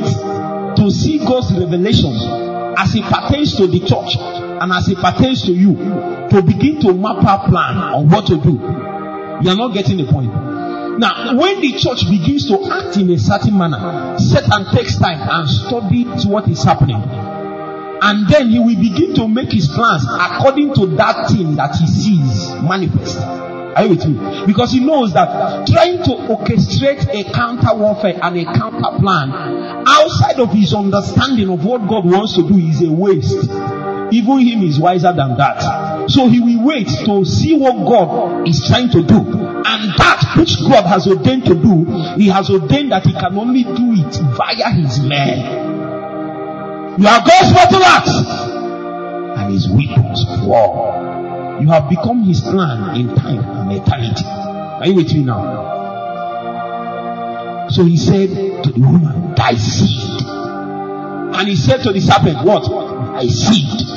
[0.75, 2.13] to see God's revelation
[2.77, 5.75] as it pertains to the church and as it pertains to you
[6.29, 8.53] to begin to map our plan on what to do.
[9.43, 10.31] You are not getting the point.
[10.99, 15.49] Now, when the church begins to act in a certain manner, Satan takes time and
[15.49, 17.01] studies what is happening
[18.03, 21.87] and then he will begin to make his plans according to that thing that he
[21.87, 23.52] sees manifest.
[23.75, 24.45] Are you with me?
[24.45, 29.31] Because he knows that trying to orchestrate a counter warfare and a counter plan
[29.87, 33.49] outside of his understanding of what God wants to do is a waste.
[34.13, 36.09] Even him is wiser than that.
[36.09, 39.15] So he will wait to see what God is trying to do.
[39.15, 41.85] And that which God has ordained to do,
[42.17, 45.73] he has ordained that he can only do it via his men.
[46.99, 51.02] You are God's battle axe and his weapons war.
[51.61, 54.25] You have become his plan in time and eternity.
[54.25, 55.71] Are you with me now?
[57.69, 58.29] So he said
[58.63, 60.25] to the woman, Thy seed.
[61.35, 62.63] And he said to the serpent, What?
[63.13, 63.87] Thy seed.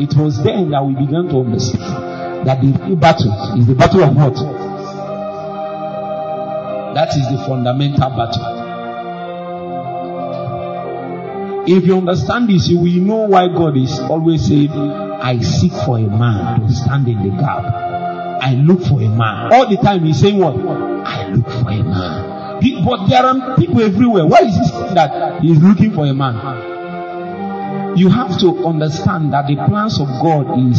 [0.00, 4.04] It was then that we began to understand that the real battle is the battle
[4.04, 4.34] of what?
[6.94, 8.58] That is the fundamental battle.
[11.66, 14.70] If you understand this, you will know why God is always saying,
[15.20, 17.64] I seek for a man to stand in the gap.
[18.40, 19.52] I look for a man.
[19.52, 20.54] All the time he's saying what?
[20.54, 22.84] I look for a man.
[22.84, 24.26] But there are people everywhere.
[24.26, 27.96] Why is he saying that he's looking for a man?
[27.96, 30.78] You have to understand that the plans of God is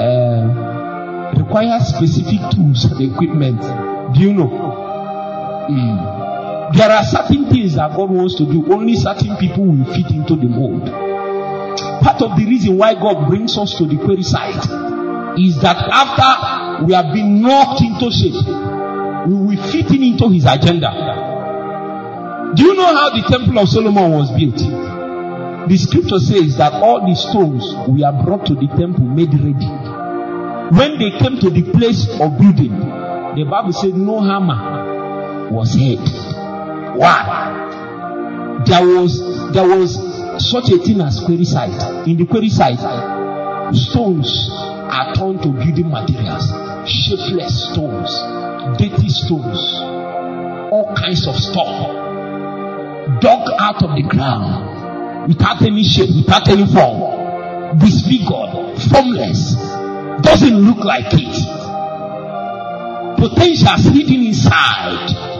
[0.00, 3.60] uh, require specific tools and equipment.
[4.14, 4.48] Do you know?
[5.68, 6.76] Mm.
[6.76, 8.72] There are certain things that God wants to do.
[8.72, 11.09] Only certain people will fit into the mold.
[12.00, 14.64] Part of the reason why God brings us to the query site
[15.38, 18.40] is that after we have been knocked into shape,
[19.28, 20.90] we will fit in into his agenda.
[22.56, 24.58] Do you know how the temple of Solomon was built?
[25.68, 29.70] The scripture says that all the stones were brought to the temple made ready.
[30.74, 32.74] When they came to the place of building,
[33.36, 36.00] the Bible said no hammer was heard.
[36.98, 38.62] Why?
[38.66, 42.06] There was there was such a thing as query site.
[42.06, 42.78] In the query site,
[43.74, 46.50] stones are turned to building materials,
[46.88, 48.10] shapeless stones,
[48.78, 49.58] dirty stones,
[50.72, 57.78] all kinds of stuff, dug out of the ground without any shape, without any form,
[57.78, 59.54] disfigured, formless,
[60.22, 61.60] doesn't look like it.
[63.18, 65.30] Potentials hidden inside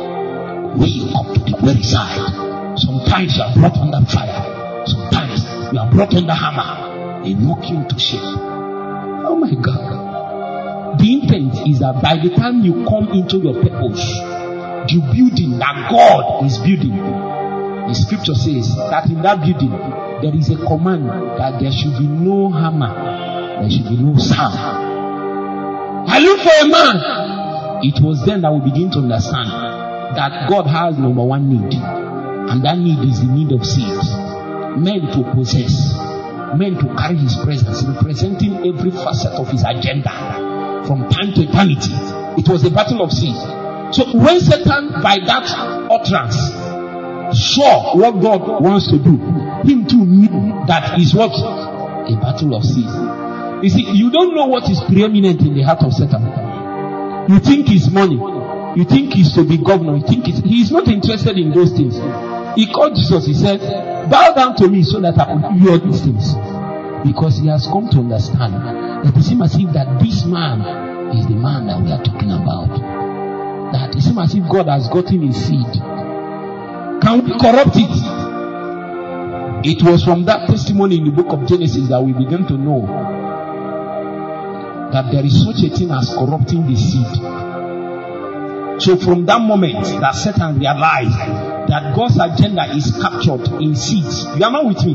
[0.76, 2.78] we up to the very side.
[2.78, 4.59] Sometimes you are brought under fire.
[4.90, 7.22] Sometimes you are brought under hammer.
[7.24, 8.20] They knock you into shape.
[8.22, 10.98] Oh my God.
[10.98, 14.02] The intent is that by the time you come into your purpose,
[14.90, 19.70] the building that God is building, the scripture says that in that building
[20.22, 21.06] there is a command
[21.38, 22.92] that there should be no hammer,
[23.60, 24.58] there should be no sound.
[26.08, 26.96] I look for a man.
[27.82, 29.48] It was then that we begin to understand
[30.16, 34.10] that God has number one need, and that need is the need of seeds,
[34.78, 35.94] men to possess,
[36.56, 41.94] men to carry His presence, representing every facet of His agenda from time to eternity.
[42.40, 43.40] It was a battle of seeds.
[43.96, 45.46] So when Satan, by that
[45.90, 46.36] utterance,
[47.36, 49.16] saw what God wants to do,
[49.66, 52.94] him too knew that is what a battle of seeds.
[53.62, 56.22] You see, you don't know what is preeminent in the heart of Satan.
[57.30, 58.16] You think it's money.
[58.78, 59.96] You think he's to be governor.
[59.96, 61.94] You think he is not interested in those things.
[62.56, 63.26] He called Jesus.
[63.26, 63.60] He said,
[64.08, 66.34] bow down to me so that I do all these things.
[67.04, 70.60] Because he has come to understand that it seems as if that this man
[71.16, 72.68] is the man that we are talking about.
[73.72, 75.80] That it seems as if God has gotten his seed.
[77.02, 78.20] Can we corrupt it?
[79.62, 82.86] It was from that testimony in the book of Genesis that we began to know
[84.92, 87.16] that there is such a thing as corrupting the seed.
[88.82, 94.26] So from that moment that Satan realized that God's agenda is captured in seeds.
[94.36, 94.94] You are not with me.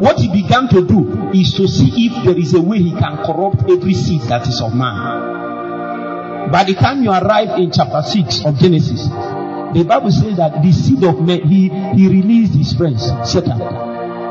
[0.00, 3.16] What he began to do is to see if there is a way he can
[3.24, 6.50] corrupt every seed that is of man.
[6.50, 10.72] By the time you arrive in chapter 6 of Genesis, the Bible says that the
[10.72, 13.60] seed of man, he, he released his friends, Satan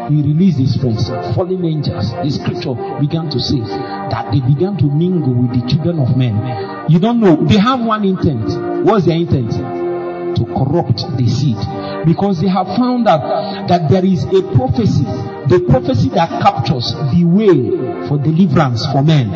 [0.09, 2.09] he released his friends, fallen angels.
[2.11, 6.89] The scripture began to say that they began to mingle with the children of men.
[6.89, 8.85] You don't know, they have one intent.
[8.85, 9.78] What's their intent?
[10.35, 11.57] To corrupt the seed.
[12.05, 15.03] Because they have found out that there is a prophecy,
[15.49, 19.31] the prophecy that captures the way for deliverance for men,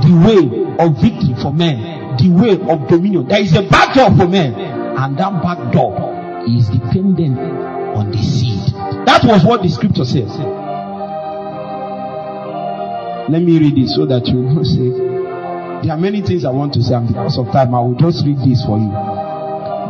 [0.00, 0.44] the way
[0.78, 3.26] of victory for men, the way of dominion.
[3.26, 8.18] There is a back door for men, and that back door is dependent on the
[8.22, 8.74] seed.
[9.06, 10.30] That was what the scripture says.
[13.28, 14.90] Let me read it so that you will say.
[15.82, 18.24] There are many things I want to say, and because of time, I will just
[18.24, 19.13] read this for you.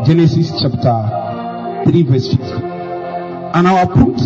[0.02, 2.42] Genesis chapter 3, verse 50.
[3.54, 4.16] And I will put,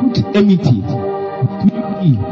[0.00, 2.24] put enmity between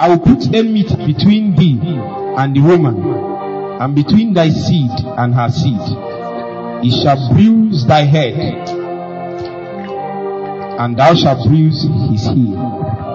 [0.00, 3.02] I will put enmity between thee and the woman,
[3.80, 5.80] and between thy seed and her seed.
[6.82, 8.68] He shall bruise thy head,
[10.78, 13.09] and thou shalt bruise his heel.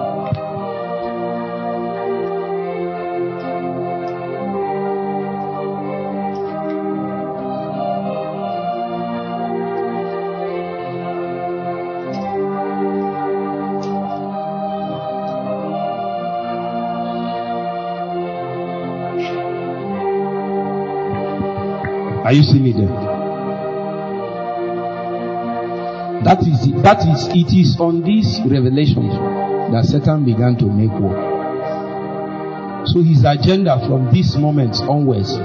[22.26, 22.88] Are you seeing it there?
[26.24, 29.06] That is that is it is on this revelation
[29.70, 31.14] that Satan began to make war.
[32.84, 35.36] So his agenda from this moment onwards,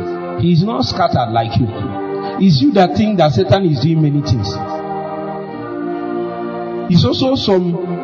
[0.41, 1.67] he is not scattered like you.
[2.41, 4.49] It's you that think that Satan is doing many things.
[6.89, 8.00] It's also some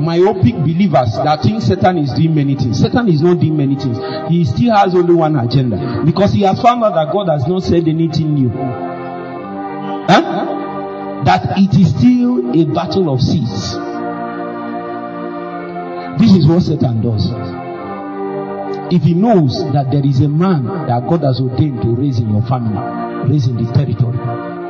[0.00, 2.80] myopic believers that think Satan is doing many things.
[2.80, 3.98] Satan is not doing many things.
[4.28, 7.62] He still has only one agenda because he has found out that God has not
[7.62, 8.48] said anything new.
[10.08, 11.22] Huh?
[11.24, 13.76] That it is still a battle of seeds.
[16.18, 17.30] This is what Satan does.
[18.92, 22.28] If he knows that there is a man that God has ordained to raise in
[22.30, 22.76] your family,
[23.30, 24.18] raise in the territory,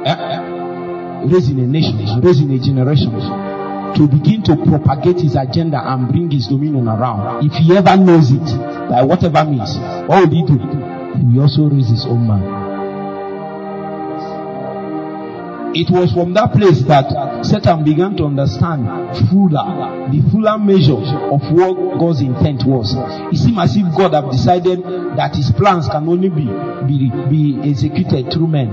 [0.05, 1.25] eh?
[1.27, 3.11] raise in a nation, raise in a generation,
[3.97, 7.45] to begin to propagate his agenda and bring his dominion around.
[7.45, 8.45] If he ever knows it,
[8.89, 9.77] by whatever means,
[10.09, 10.59] what will he do?
[11.19, 12.71] He will also raise his own man.
[15.73, 18.87] It was from that place that Satan began to understand
[19.31, 22.93] fuller, the fuller measure of what God's intent was.
[23.33, 24.83] It seemed as if God had decided
[25.17, 26.51] that his plans can only be,
[26.91, 28.71] be, be executed through men.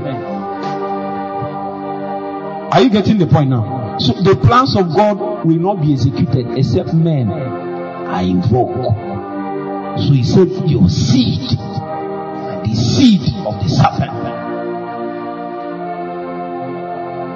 [2.74, 3.77] Are you getting the point now?
[4.00, 8.86] So the plans of God will not be executed except men are invoked.
[10.02, 11.58] So he said, Your seed
[12.68, 14.14] the seed of the serpent.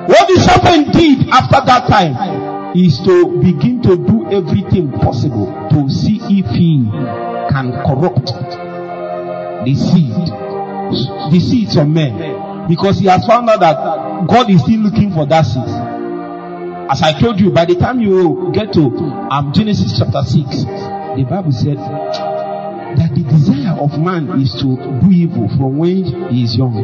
[0.08, 5.90] What the serpent did after that time is to begin to do everything possible to
[5.90, 6.86] see if he
[7.50, 8.28] can corrupt
[9.66, 14.80] the seed, the seeds of men, because he has found out that God is still
[14.82, 15.81] looking for that seed.
[16.92, 18.82] As I told you, by the time you get to
[19.32, 20.36] um, Genesis chapter 6,
[21.16, 26.04] the Bible said that the desire of man is to do evil from when
[26.36, 26.76] he is young.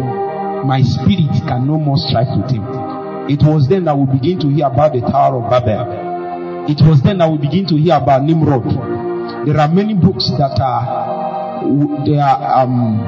[0.65, 2.63] My spirit can no more strive with him.
[3.27, 6.71] It was then that we begin to hear about the Tower of Babel.
[6.71, 8.63] It was then that we begin to hear about Nimrod.
[9.45, 11.67] There are many books that are
[12.07, 13.03] they are um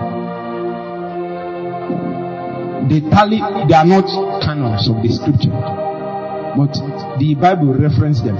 [2.91, 4.03] they tally they are not
[4.43, 5.55] canons of the scripture,
[6.57, 6.73] but
[7.19, 8.37] the Bible reference them.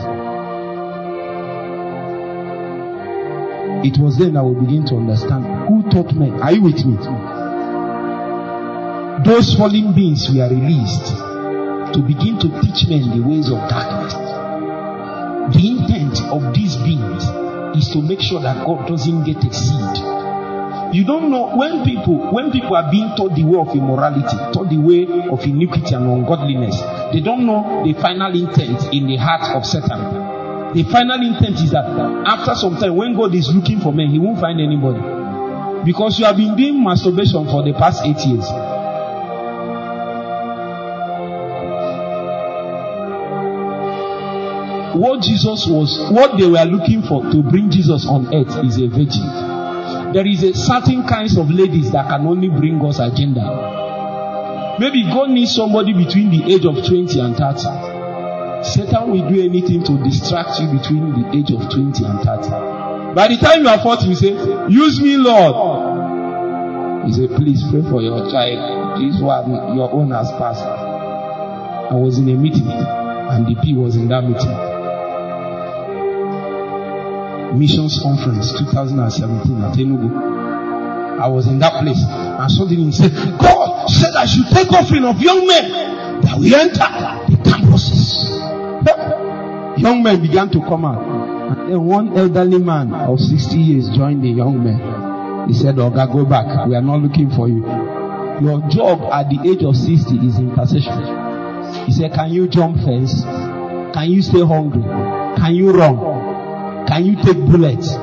[3.86, 6.42] It was then I we begin to understand who taught men.
[6.42, 6.98] Are you with me?
[9.24, 11.16] Those fallen beings were released
[11.94, 14.14] to begin to teach men the ways of darkness.
[15.56, 17.24] The intent of these beings
[17.76, 20.04] is to make sure that God doesn't get a seed.
[20.94, 24.70] You don't know when people when people are being taught the way of immorality, taught
[24.70, 26.76] the way of iniquity and ungodliness,
[27.12, 30.74] they don't know the final intent in the heart of Satan.
[30.74, 31.86] The final intent is that
[32.28, 35.02] after some time, when God is looking for men, He won't find anybody.
[35.84, 38.46] Because you have been doing masturbation for the past eight years.
[45.00, 48.88] what Jesus was, what they were looking for to bring Jesus on earth is a
[48.88, 50.12] virgin.
[50.12, 53.88] There is a certain kinds of ladies that can only bring God's agenda.
[54.80, 58.64] Maybe God needs somebody between the age of 20 and 30.
[58.64, 62.50] Satan will do anything to distract you between the age of 20 and 30.
[63.14, 64.32] By the time you are 40, you say,
[64.70, 67.06] Use me, Lord.
[67.08, 69.02] He said, Please pray for your child.
[69.02, 70.64] This one, your own has passed.
[70.64, 74.70] I was in a meeting, and the P was in that meeting.
[77.58, 80.39] Missions Conference 2017 at Enugu.
[81.20, 85.06] I was in that place and suddenly he said, God said I should take offering
[85.06, 86.90] of young men that we enter
[87.30, 88.30] the campuses.
[89.80, 91.02] young men began to come out.
[91.58, 95.48] And then one elderly man of 60 years joined the young men.
[95.50, 96.68] He said, Oga, go back.
[96.68, 97.66] We are not looking for you.
[98.42, 101.86] Your job at the age of 60 is intercession.
[101.86, 103.24] He said, Can you jump fence?
[103.94, 104.84] Can you stay hungry?
[105.38, 106.86] Can you run?
[106.88, 107.96] Can you take bullets?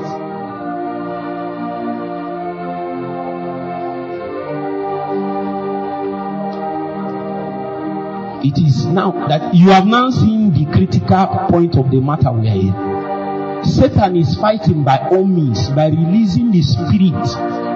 [8.47, 12.47] It is now that you have now seen the critical point of the matter we
[12.47, 13.65] are in.
[13.65, 17.27] Satan is fighting by all means, by releasing the spirit,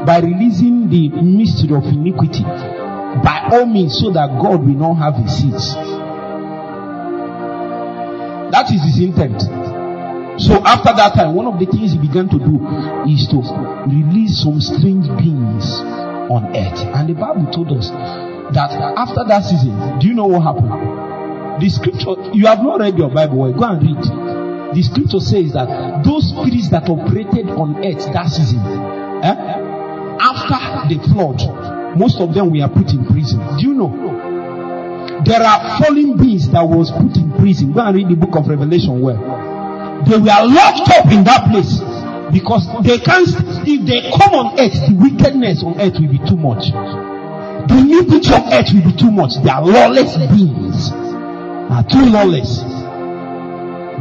[0.06, 5.16] by releasing the mystery of iniquity, by all means, so that God will not have
[5.16, 5.74] his seats.
[8.56, 9.42] That is his intent.
[10.40, 12.64] So after that time, one of the things he began to do
[13.12, 13.44] is to
[13.92, 15.68] release some strange beings
[16.32, 16.80] on earth.
[16.96, 17.92] And the Bible told us
[18.54, 21.62] that after that season, do you know what happened?
[21.62, 24.04] The scripture, you have not read your Bible, go and read.
[24.74, 28.60] The scripture says that those spirits that operated on earth that season,
[29.22, 29.36] eh,
[30.22, 31.44] after the flood,
[31.98, 33.40] most of them were put in prison.
[33.60, 33.92] Do you know?
[35.26, 37.74] There are fallen beings that was put in prison.
[37.74, 39.22] Go and read the book of Revelation well.
[40.08, 41.78] They were locked up in that place
[42.32, 43.28] because they can't,
[43.68, 46.72] if they come on earth, the wickedness on earth will be too much.
[47.68, 49.34] The iniquity of earth will be too much.
[49.44, 50.92] They are lawless beings.
[50.92, 52.60] Are too lawless.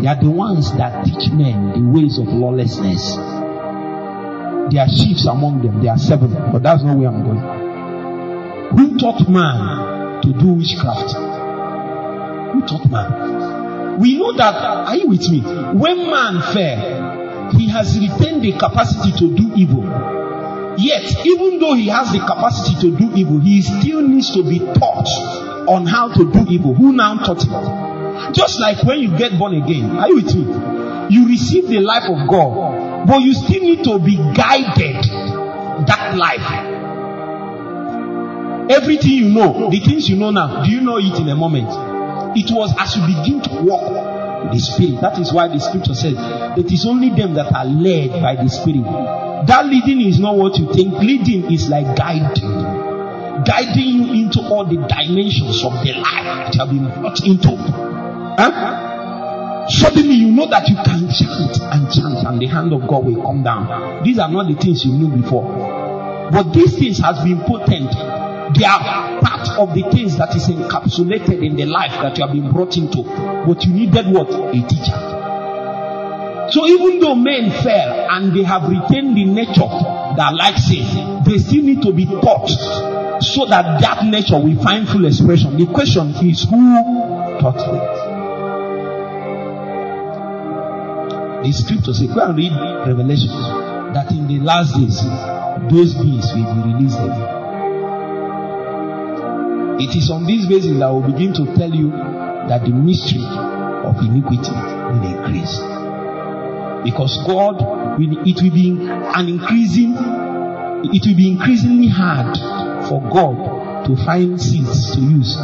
[0.01, 3.17] They are the ones that teach men the ways of lawlessness.
[4.73, 5.83] There are chiefs among them.
[5.83, 7.61] There are seven, but that's not where I'm going.
[8.79, 11.13] Who taught man to do witchcraft?
[11.13, 13.99] Who taught man?
[14.01, 15.41] We know that, are you with me?
[15.41, 20.20] When man fell, he has retained the capacity to do evil.
[20.79, 24.59] Yet, even though he has the capacity to do evil, he still needs to be
[24.59, 25.09] taught
[25.69, 26.75] on how to do evil.
[26.75, 28.33] Who now taught him?
[28.33, 30.45] Just like when you get born again, are you with me?
[31.15, 35.05] You receive the life of God, but you still need to be guided
[35.87, 36.71] that life.
[38.71, 41.69] Everything you know, the things you know now, do you know it in a moment?
[42.37, 45.01] It was as you begin to walk the Spirit.
[45.01, 46.15] That is why the scripture says
[46.57, 48.85] it is only them that are led by the Spirit.
[49.47, 50.95] That leading is not what you think.
[50.95, 53.45] Leading is like guiding.
[53.45, 57.57] Guiding you into all the dimensions of the life that you have been brought into.
[57.57, 59.67] Huh?
[59.69, 63.23] Suddenly you know that you can chant and chant and the hand of God will
[63.23, 64.03] come down.
[64.05, 66.31] These are not the things you knew before.
[66.33, 67.91] But these things has been potent.
[68.55, 72.33] They are part of the things that is encapsulated in the life that you have
[72.35, 73.03] been brought into.
[73.03, 74.31] But you needed what?
[74.31, 75.11] A teacher.
[76.51, 79.71] So even though men fell and they have retained the nature
[80.17, 82.49] that like sin, they still need to be taught
[83.23, 85.57] so that that nature will find full expression.
[85.57, 88.11] The question is who taught it?
[91.45, 92.53] The scripture says, go and read
[92.87, 93.31] Revelation,
[93.95, 95.01] that in the last days,
[95.71, 97.40] those beings will be released again.
[99.81, 103.25] It is on this basis that I will begin to tell you that the mystery
[103.25, 105.57] of iniquity will increase.
[106.85, 107.63] Because God,
[107.99, 109.95] will, it will be an increasing,
[110.85, 112.37] it will be increasingly hard
[112.89, 115.35] for God to find seeds to use.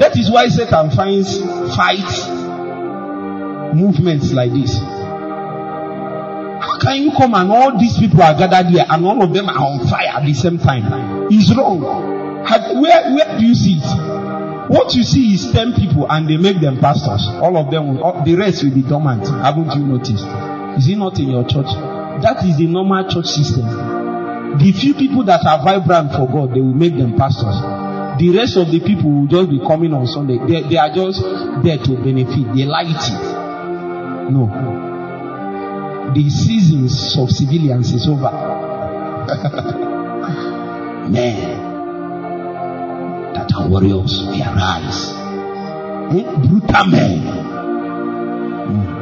[0.00, 1.38] That is why Satan finds
[1.76, 2.10] fight
[3.72, 4.76] movements like this.
[6.58, 9.48] How can you come and all these people are gathered here and all of them
[9.48, 11.28] are on fire at the same time?
[11.30, 12.27] It's wrong.
[12.46, 14.18] Have, where, where do you see it?
[14.68, 17.26] What you see is 10 people and they make them pastors.
[17.40, 19.26] All of them, will, all, the rest will be dormant.
[19.26, 20.26] Haven't you noticed?
[20.78, 21.66] Is it not in your church?
[22.22, 23.64] That is the normal church system.
[24.58, 27.56] The few people that are vibrant for God, they will make them pastors.
[28.20, 30.36] The rest of the people will just be coming on Sunday.
[30.46, 31.22] They, they are just
[31.64, 32.52] there to benefit.
[32.54, 33.10] They like it.
[34.30, 36.12] No.
[36.14, 38.30] The seasons of civilians is over.
[41.08, 41.57] Man
[43.58, 45.10] are warriors will arise.
[46.10, 46.24] Hmm?
[46.46, 47.18] Brutal men.
[48.68, 48.96] Hmm.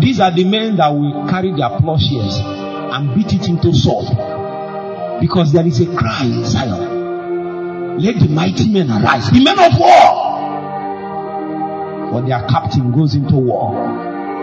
[0.00, 4.06] These are the men that will carry their plowshares and beat it into sword.
[5.20, 7.98] Because there is a cry in Zion.
[7.98, 9.30] Let the mighty men arise.
[9.30, 10.30] The men of war.
[12.14, 13.74] When their captain goes into war,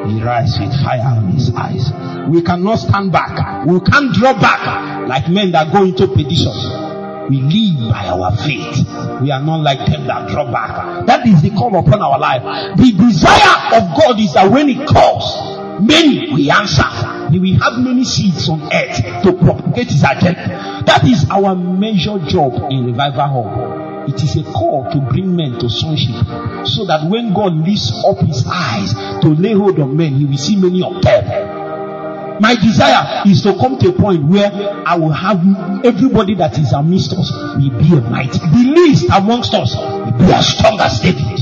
[0.07, 1.91] he rises with fire on his eyes.
[2.29, 3.65] We cannot stand back.
[3.65, 6.88] We can't draw back like men that go into perdition.
[7.29, 9.21] We live by our faith.
[9.21, 11.05] We are not like them that draw back.
[11.05, 12.41] That is the call upon our life.
[12.75, 17.29] The desire of God is that when He calls, many will answer.
[17.31, 20.81] He will have many seeds on earth to propagate His agenda.
[20.85, 24.05] That is our major job in Revival Hall.
[24.07, 26.25] It is a call to bring men to sonship
[26.65, 30.37] so that when God lifts up His eyes to lay hold of men, He will
[30.37, 31.58] see many of them.
[32.39, 34.49] My desire is to come to a point where
[34.85, 35.43] I will have
[35.83, 38.39] everybody that is amidst us will be a mighty.
[38.39, 41.39] The least amongst us will be as strong as David.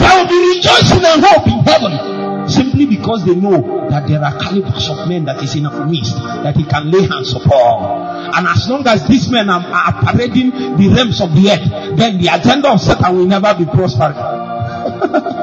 [0.00, 4.38] There will be rejoicing and hope in heaven simply because they know that there are
[4.38, 8.32] calibers of men that is in our midst that he can lay hands upon.
[8.34, 12.18] And as long as these men are, are parading the realms of the earth, then
[12.18, 14.16] the agenda of Satan will never be prospered.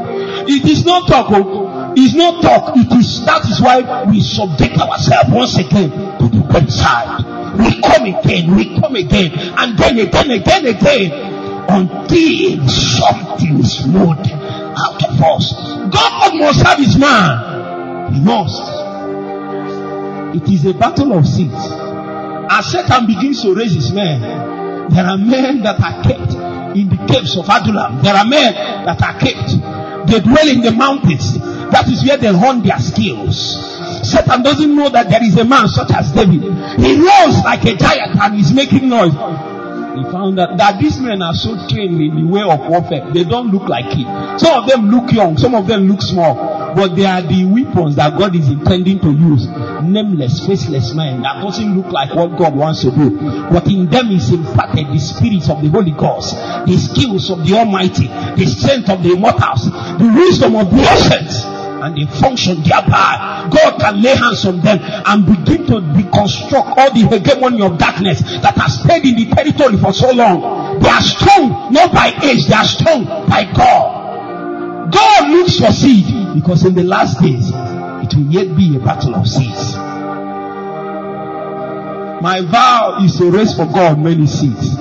[0.46, 1.30] It is not talk.
[1.96, 2.76] It's not talk.
[2.76, 7.34] It is that is why we subject ourselves once again to the website.
[7.58, 11.12] We come again, we come again, and then again, again, again,
[11.70, 15.54] until something is moved out of us.
[15.94, 18.14] God must have his man.
[18.14, 18.62] He must.
[20.36, 21.54] It is a battle of seeds.
[21.54, 24.22] As Satan begins to raise his men,
[24.90, 26.34] there are men that are kept
[26.76, 28.02] in the caves of Adullam.
[28.02, 28.54] There are men
[28.86, 30.10] that are kept.
[30.10, 31.38] They dwell in the mountains.
[31.74, 33.58] That is where they hone their skills.
[34.06, 36.44] Satan doesn't know that there is a man such as David.
[36.78, 39.14] He roars like a giant and is making noise.
[39.98, 43.10] He found that, that these men are so trained in the way of warfare.
[43.12, 44.06] They don't look like it.
[44.40, 47.96] Some of them look young, some of them look small, but they are the weapons
[47.98, 49.46] that God is intending to use.
[49.82, 53.18] Nameless, faceless men that doesn't look like what God wants to do.
[53.50, 57.54] But in them is imparted the spirit of the Holy Ghost, the skills of the
[57.58, 61.53] Almighty, the strength of the immortals, the wisdom of the ancients
[61.84, 63.50] and they function thereby.
[63.52, 68.22] God can lay hands on them and begin to deconstruct all the hegemony of darkness
[68.22, 70.80] that has stayed in the territory for so long.
[70.80, 74.92] They are strong not by age, they are strong by God.
[74.94, 79.16] God looks for seed because in the last days it will yet be a battle
[79.16, 79.76] of seeds.
[82.24, 84.78] My vow is to raise for God many seeds.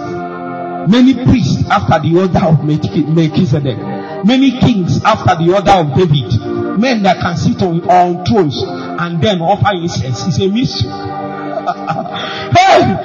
[0.86, 3.78] Many priests after the order of Melchizedek.
[4.24, 9.22] Many kings after the order of David men that can sit on, on thrones and
[9.22, 10.90] then offer incense is a mystery.
[12.52, 12.96] hey,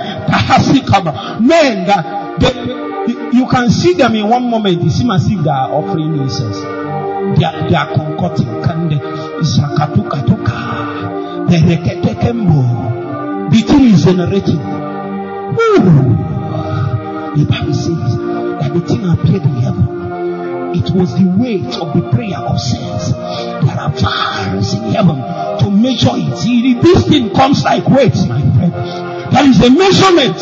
[1.41, 2.53] men that they,
[3.37, 4.81] you can see them in one moment.
[4.83, 6.57] It seems as if they are offering incense.
[7.39, 8.99] They are, they are concocting kande
[9.41, 10.23] isakatuka
[11.47, 12.63] reketekembo.
[13.51, 14.59] The thing is generating.
[15.59, 16.15] Ooh.
[17.35, 18.17] The Bible says
[18.59, 19.96] that the thing appeared in heaven
[20.75, 23.11] it was the weight of the prayer of saints.
[23.11, 25.17] There are fires in heaven
[25.63, 26.81] to measure it.
[26.81, 28.73] This thing comes like weights, my friend.
[29.31, 30.37] There is a measurement.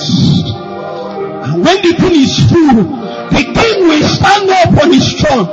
[1.46, 2.84] And when the thing is full,
[3.30, 5.50] the king will stand up on his throne.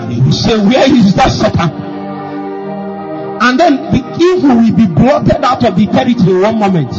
[0.00, 1.70] And he will say, Where is that Satan?
[3.40, 6.90] And then the evil will be blotted out of the territory one moment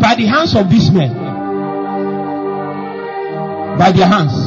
[0.00, 1.12] by the hands of these men.
[3.78, 4.43] By their hands.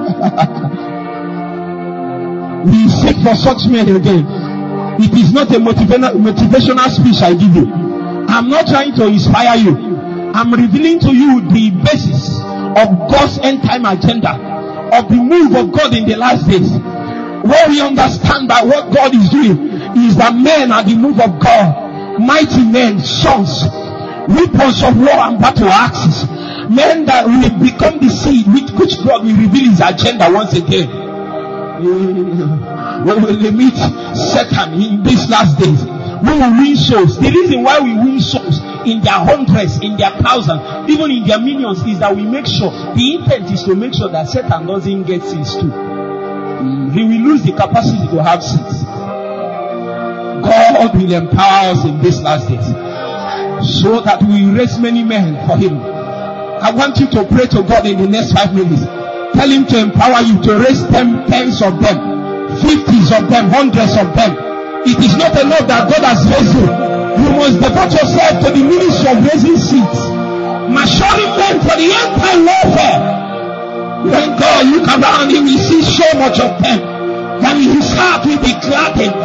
[2.66, 4.26] we seek for such men again.
[5.00, 7.72] It is not a motivational speech I give you.
[8.28, 9.76] I'm not trying to inspire you.
[10.34, 14.30] I'm revealing to you the basis of God's end time agenda,
[14.92, 16.70] of the move of God in the last days.
[16.70, 21.40] Where we understand that what God is doing is that men are the move of
[21.40, 22.20] God.
[22.20, 23.64] Mighty men, sons,
[24.28, 26.24] weapons of war and battle axes
[26.70, 30.86] men that will become the seed with which God will reveal his agenda once again.
[33.04, 33.74] When we meet
[34.14, 37.18] Satan in these last days, we will win souls.
[37.18, 41.40] The reason why we win souls in their hundreds, in their thousands, even in their
[41.40, 45.02] millions is that we make sure, the intent is to make sure that Satan doesn't
[45.04, 45.70] get seeds too.
[46.94, 48.84] He will lose the capacity to have seeds.
[50.44, 52.66] God will empower us in these last days
[53.82, 55.99] so that we raise many men for him
[56.60, 58.84] I want you to pray to God in the next five minutes.
[59.32, 61.96] Tell Him to empower you to raise ten, tens of them,
[62.60, 64.32] fifties of them, hundreds of them.
[64.84, 66.68] It is not enough that God has raised you.
[67.20, 70.00] You must devote yourself to the ministry of raising seeds,
[70.72, 73.00] maturing them for the end time warfare.
[74.04, 76.80] When God look around he sees so much of them
[77.40, 79.16] that his heart will be gladdened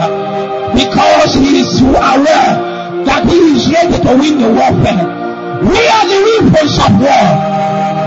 [0.75, 5.24] because he is aware that he is ready to win the warfare.
[5.61, 6.19] We are the
[6.51, 8.04] weapons of war.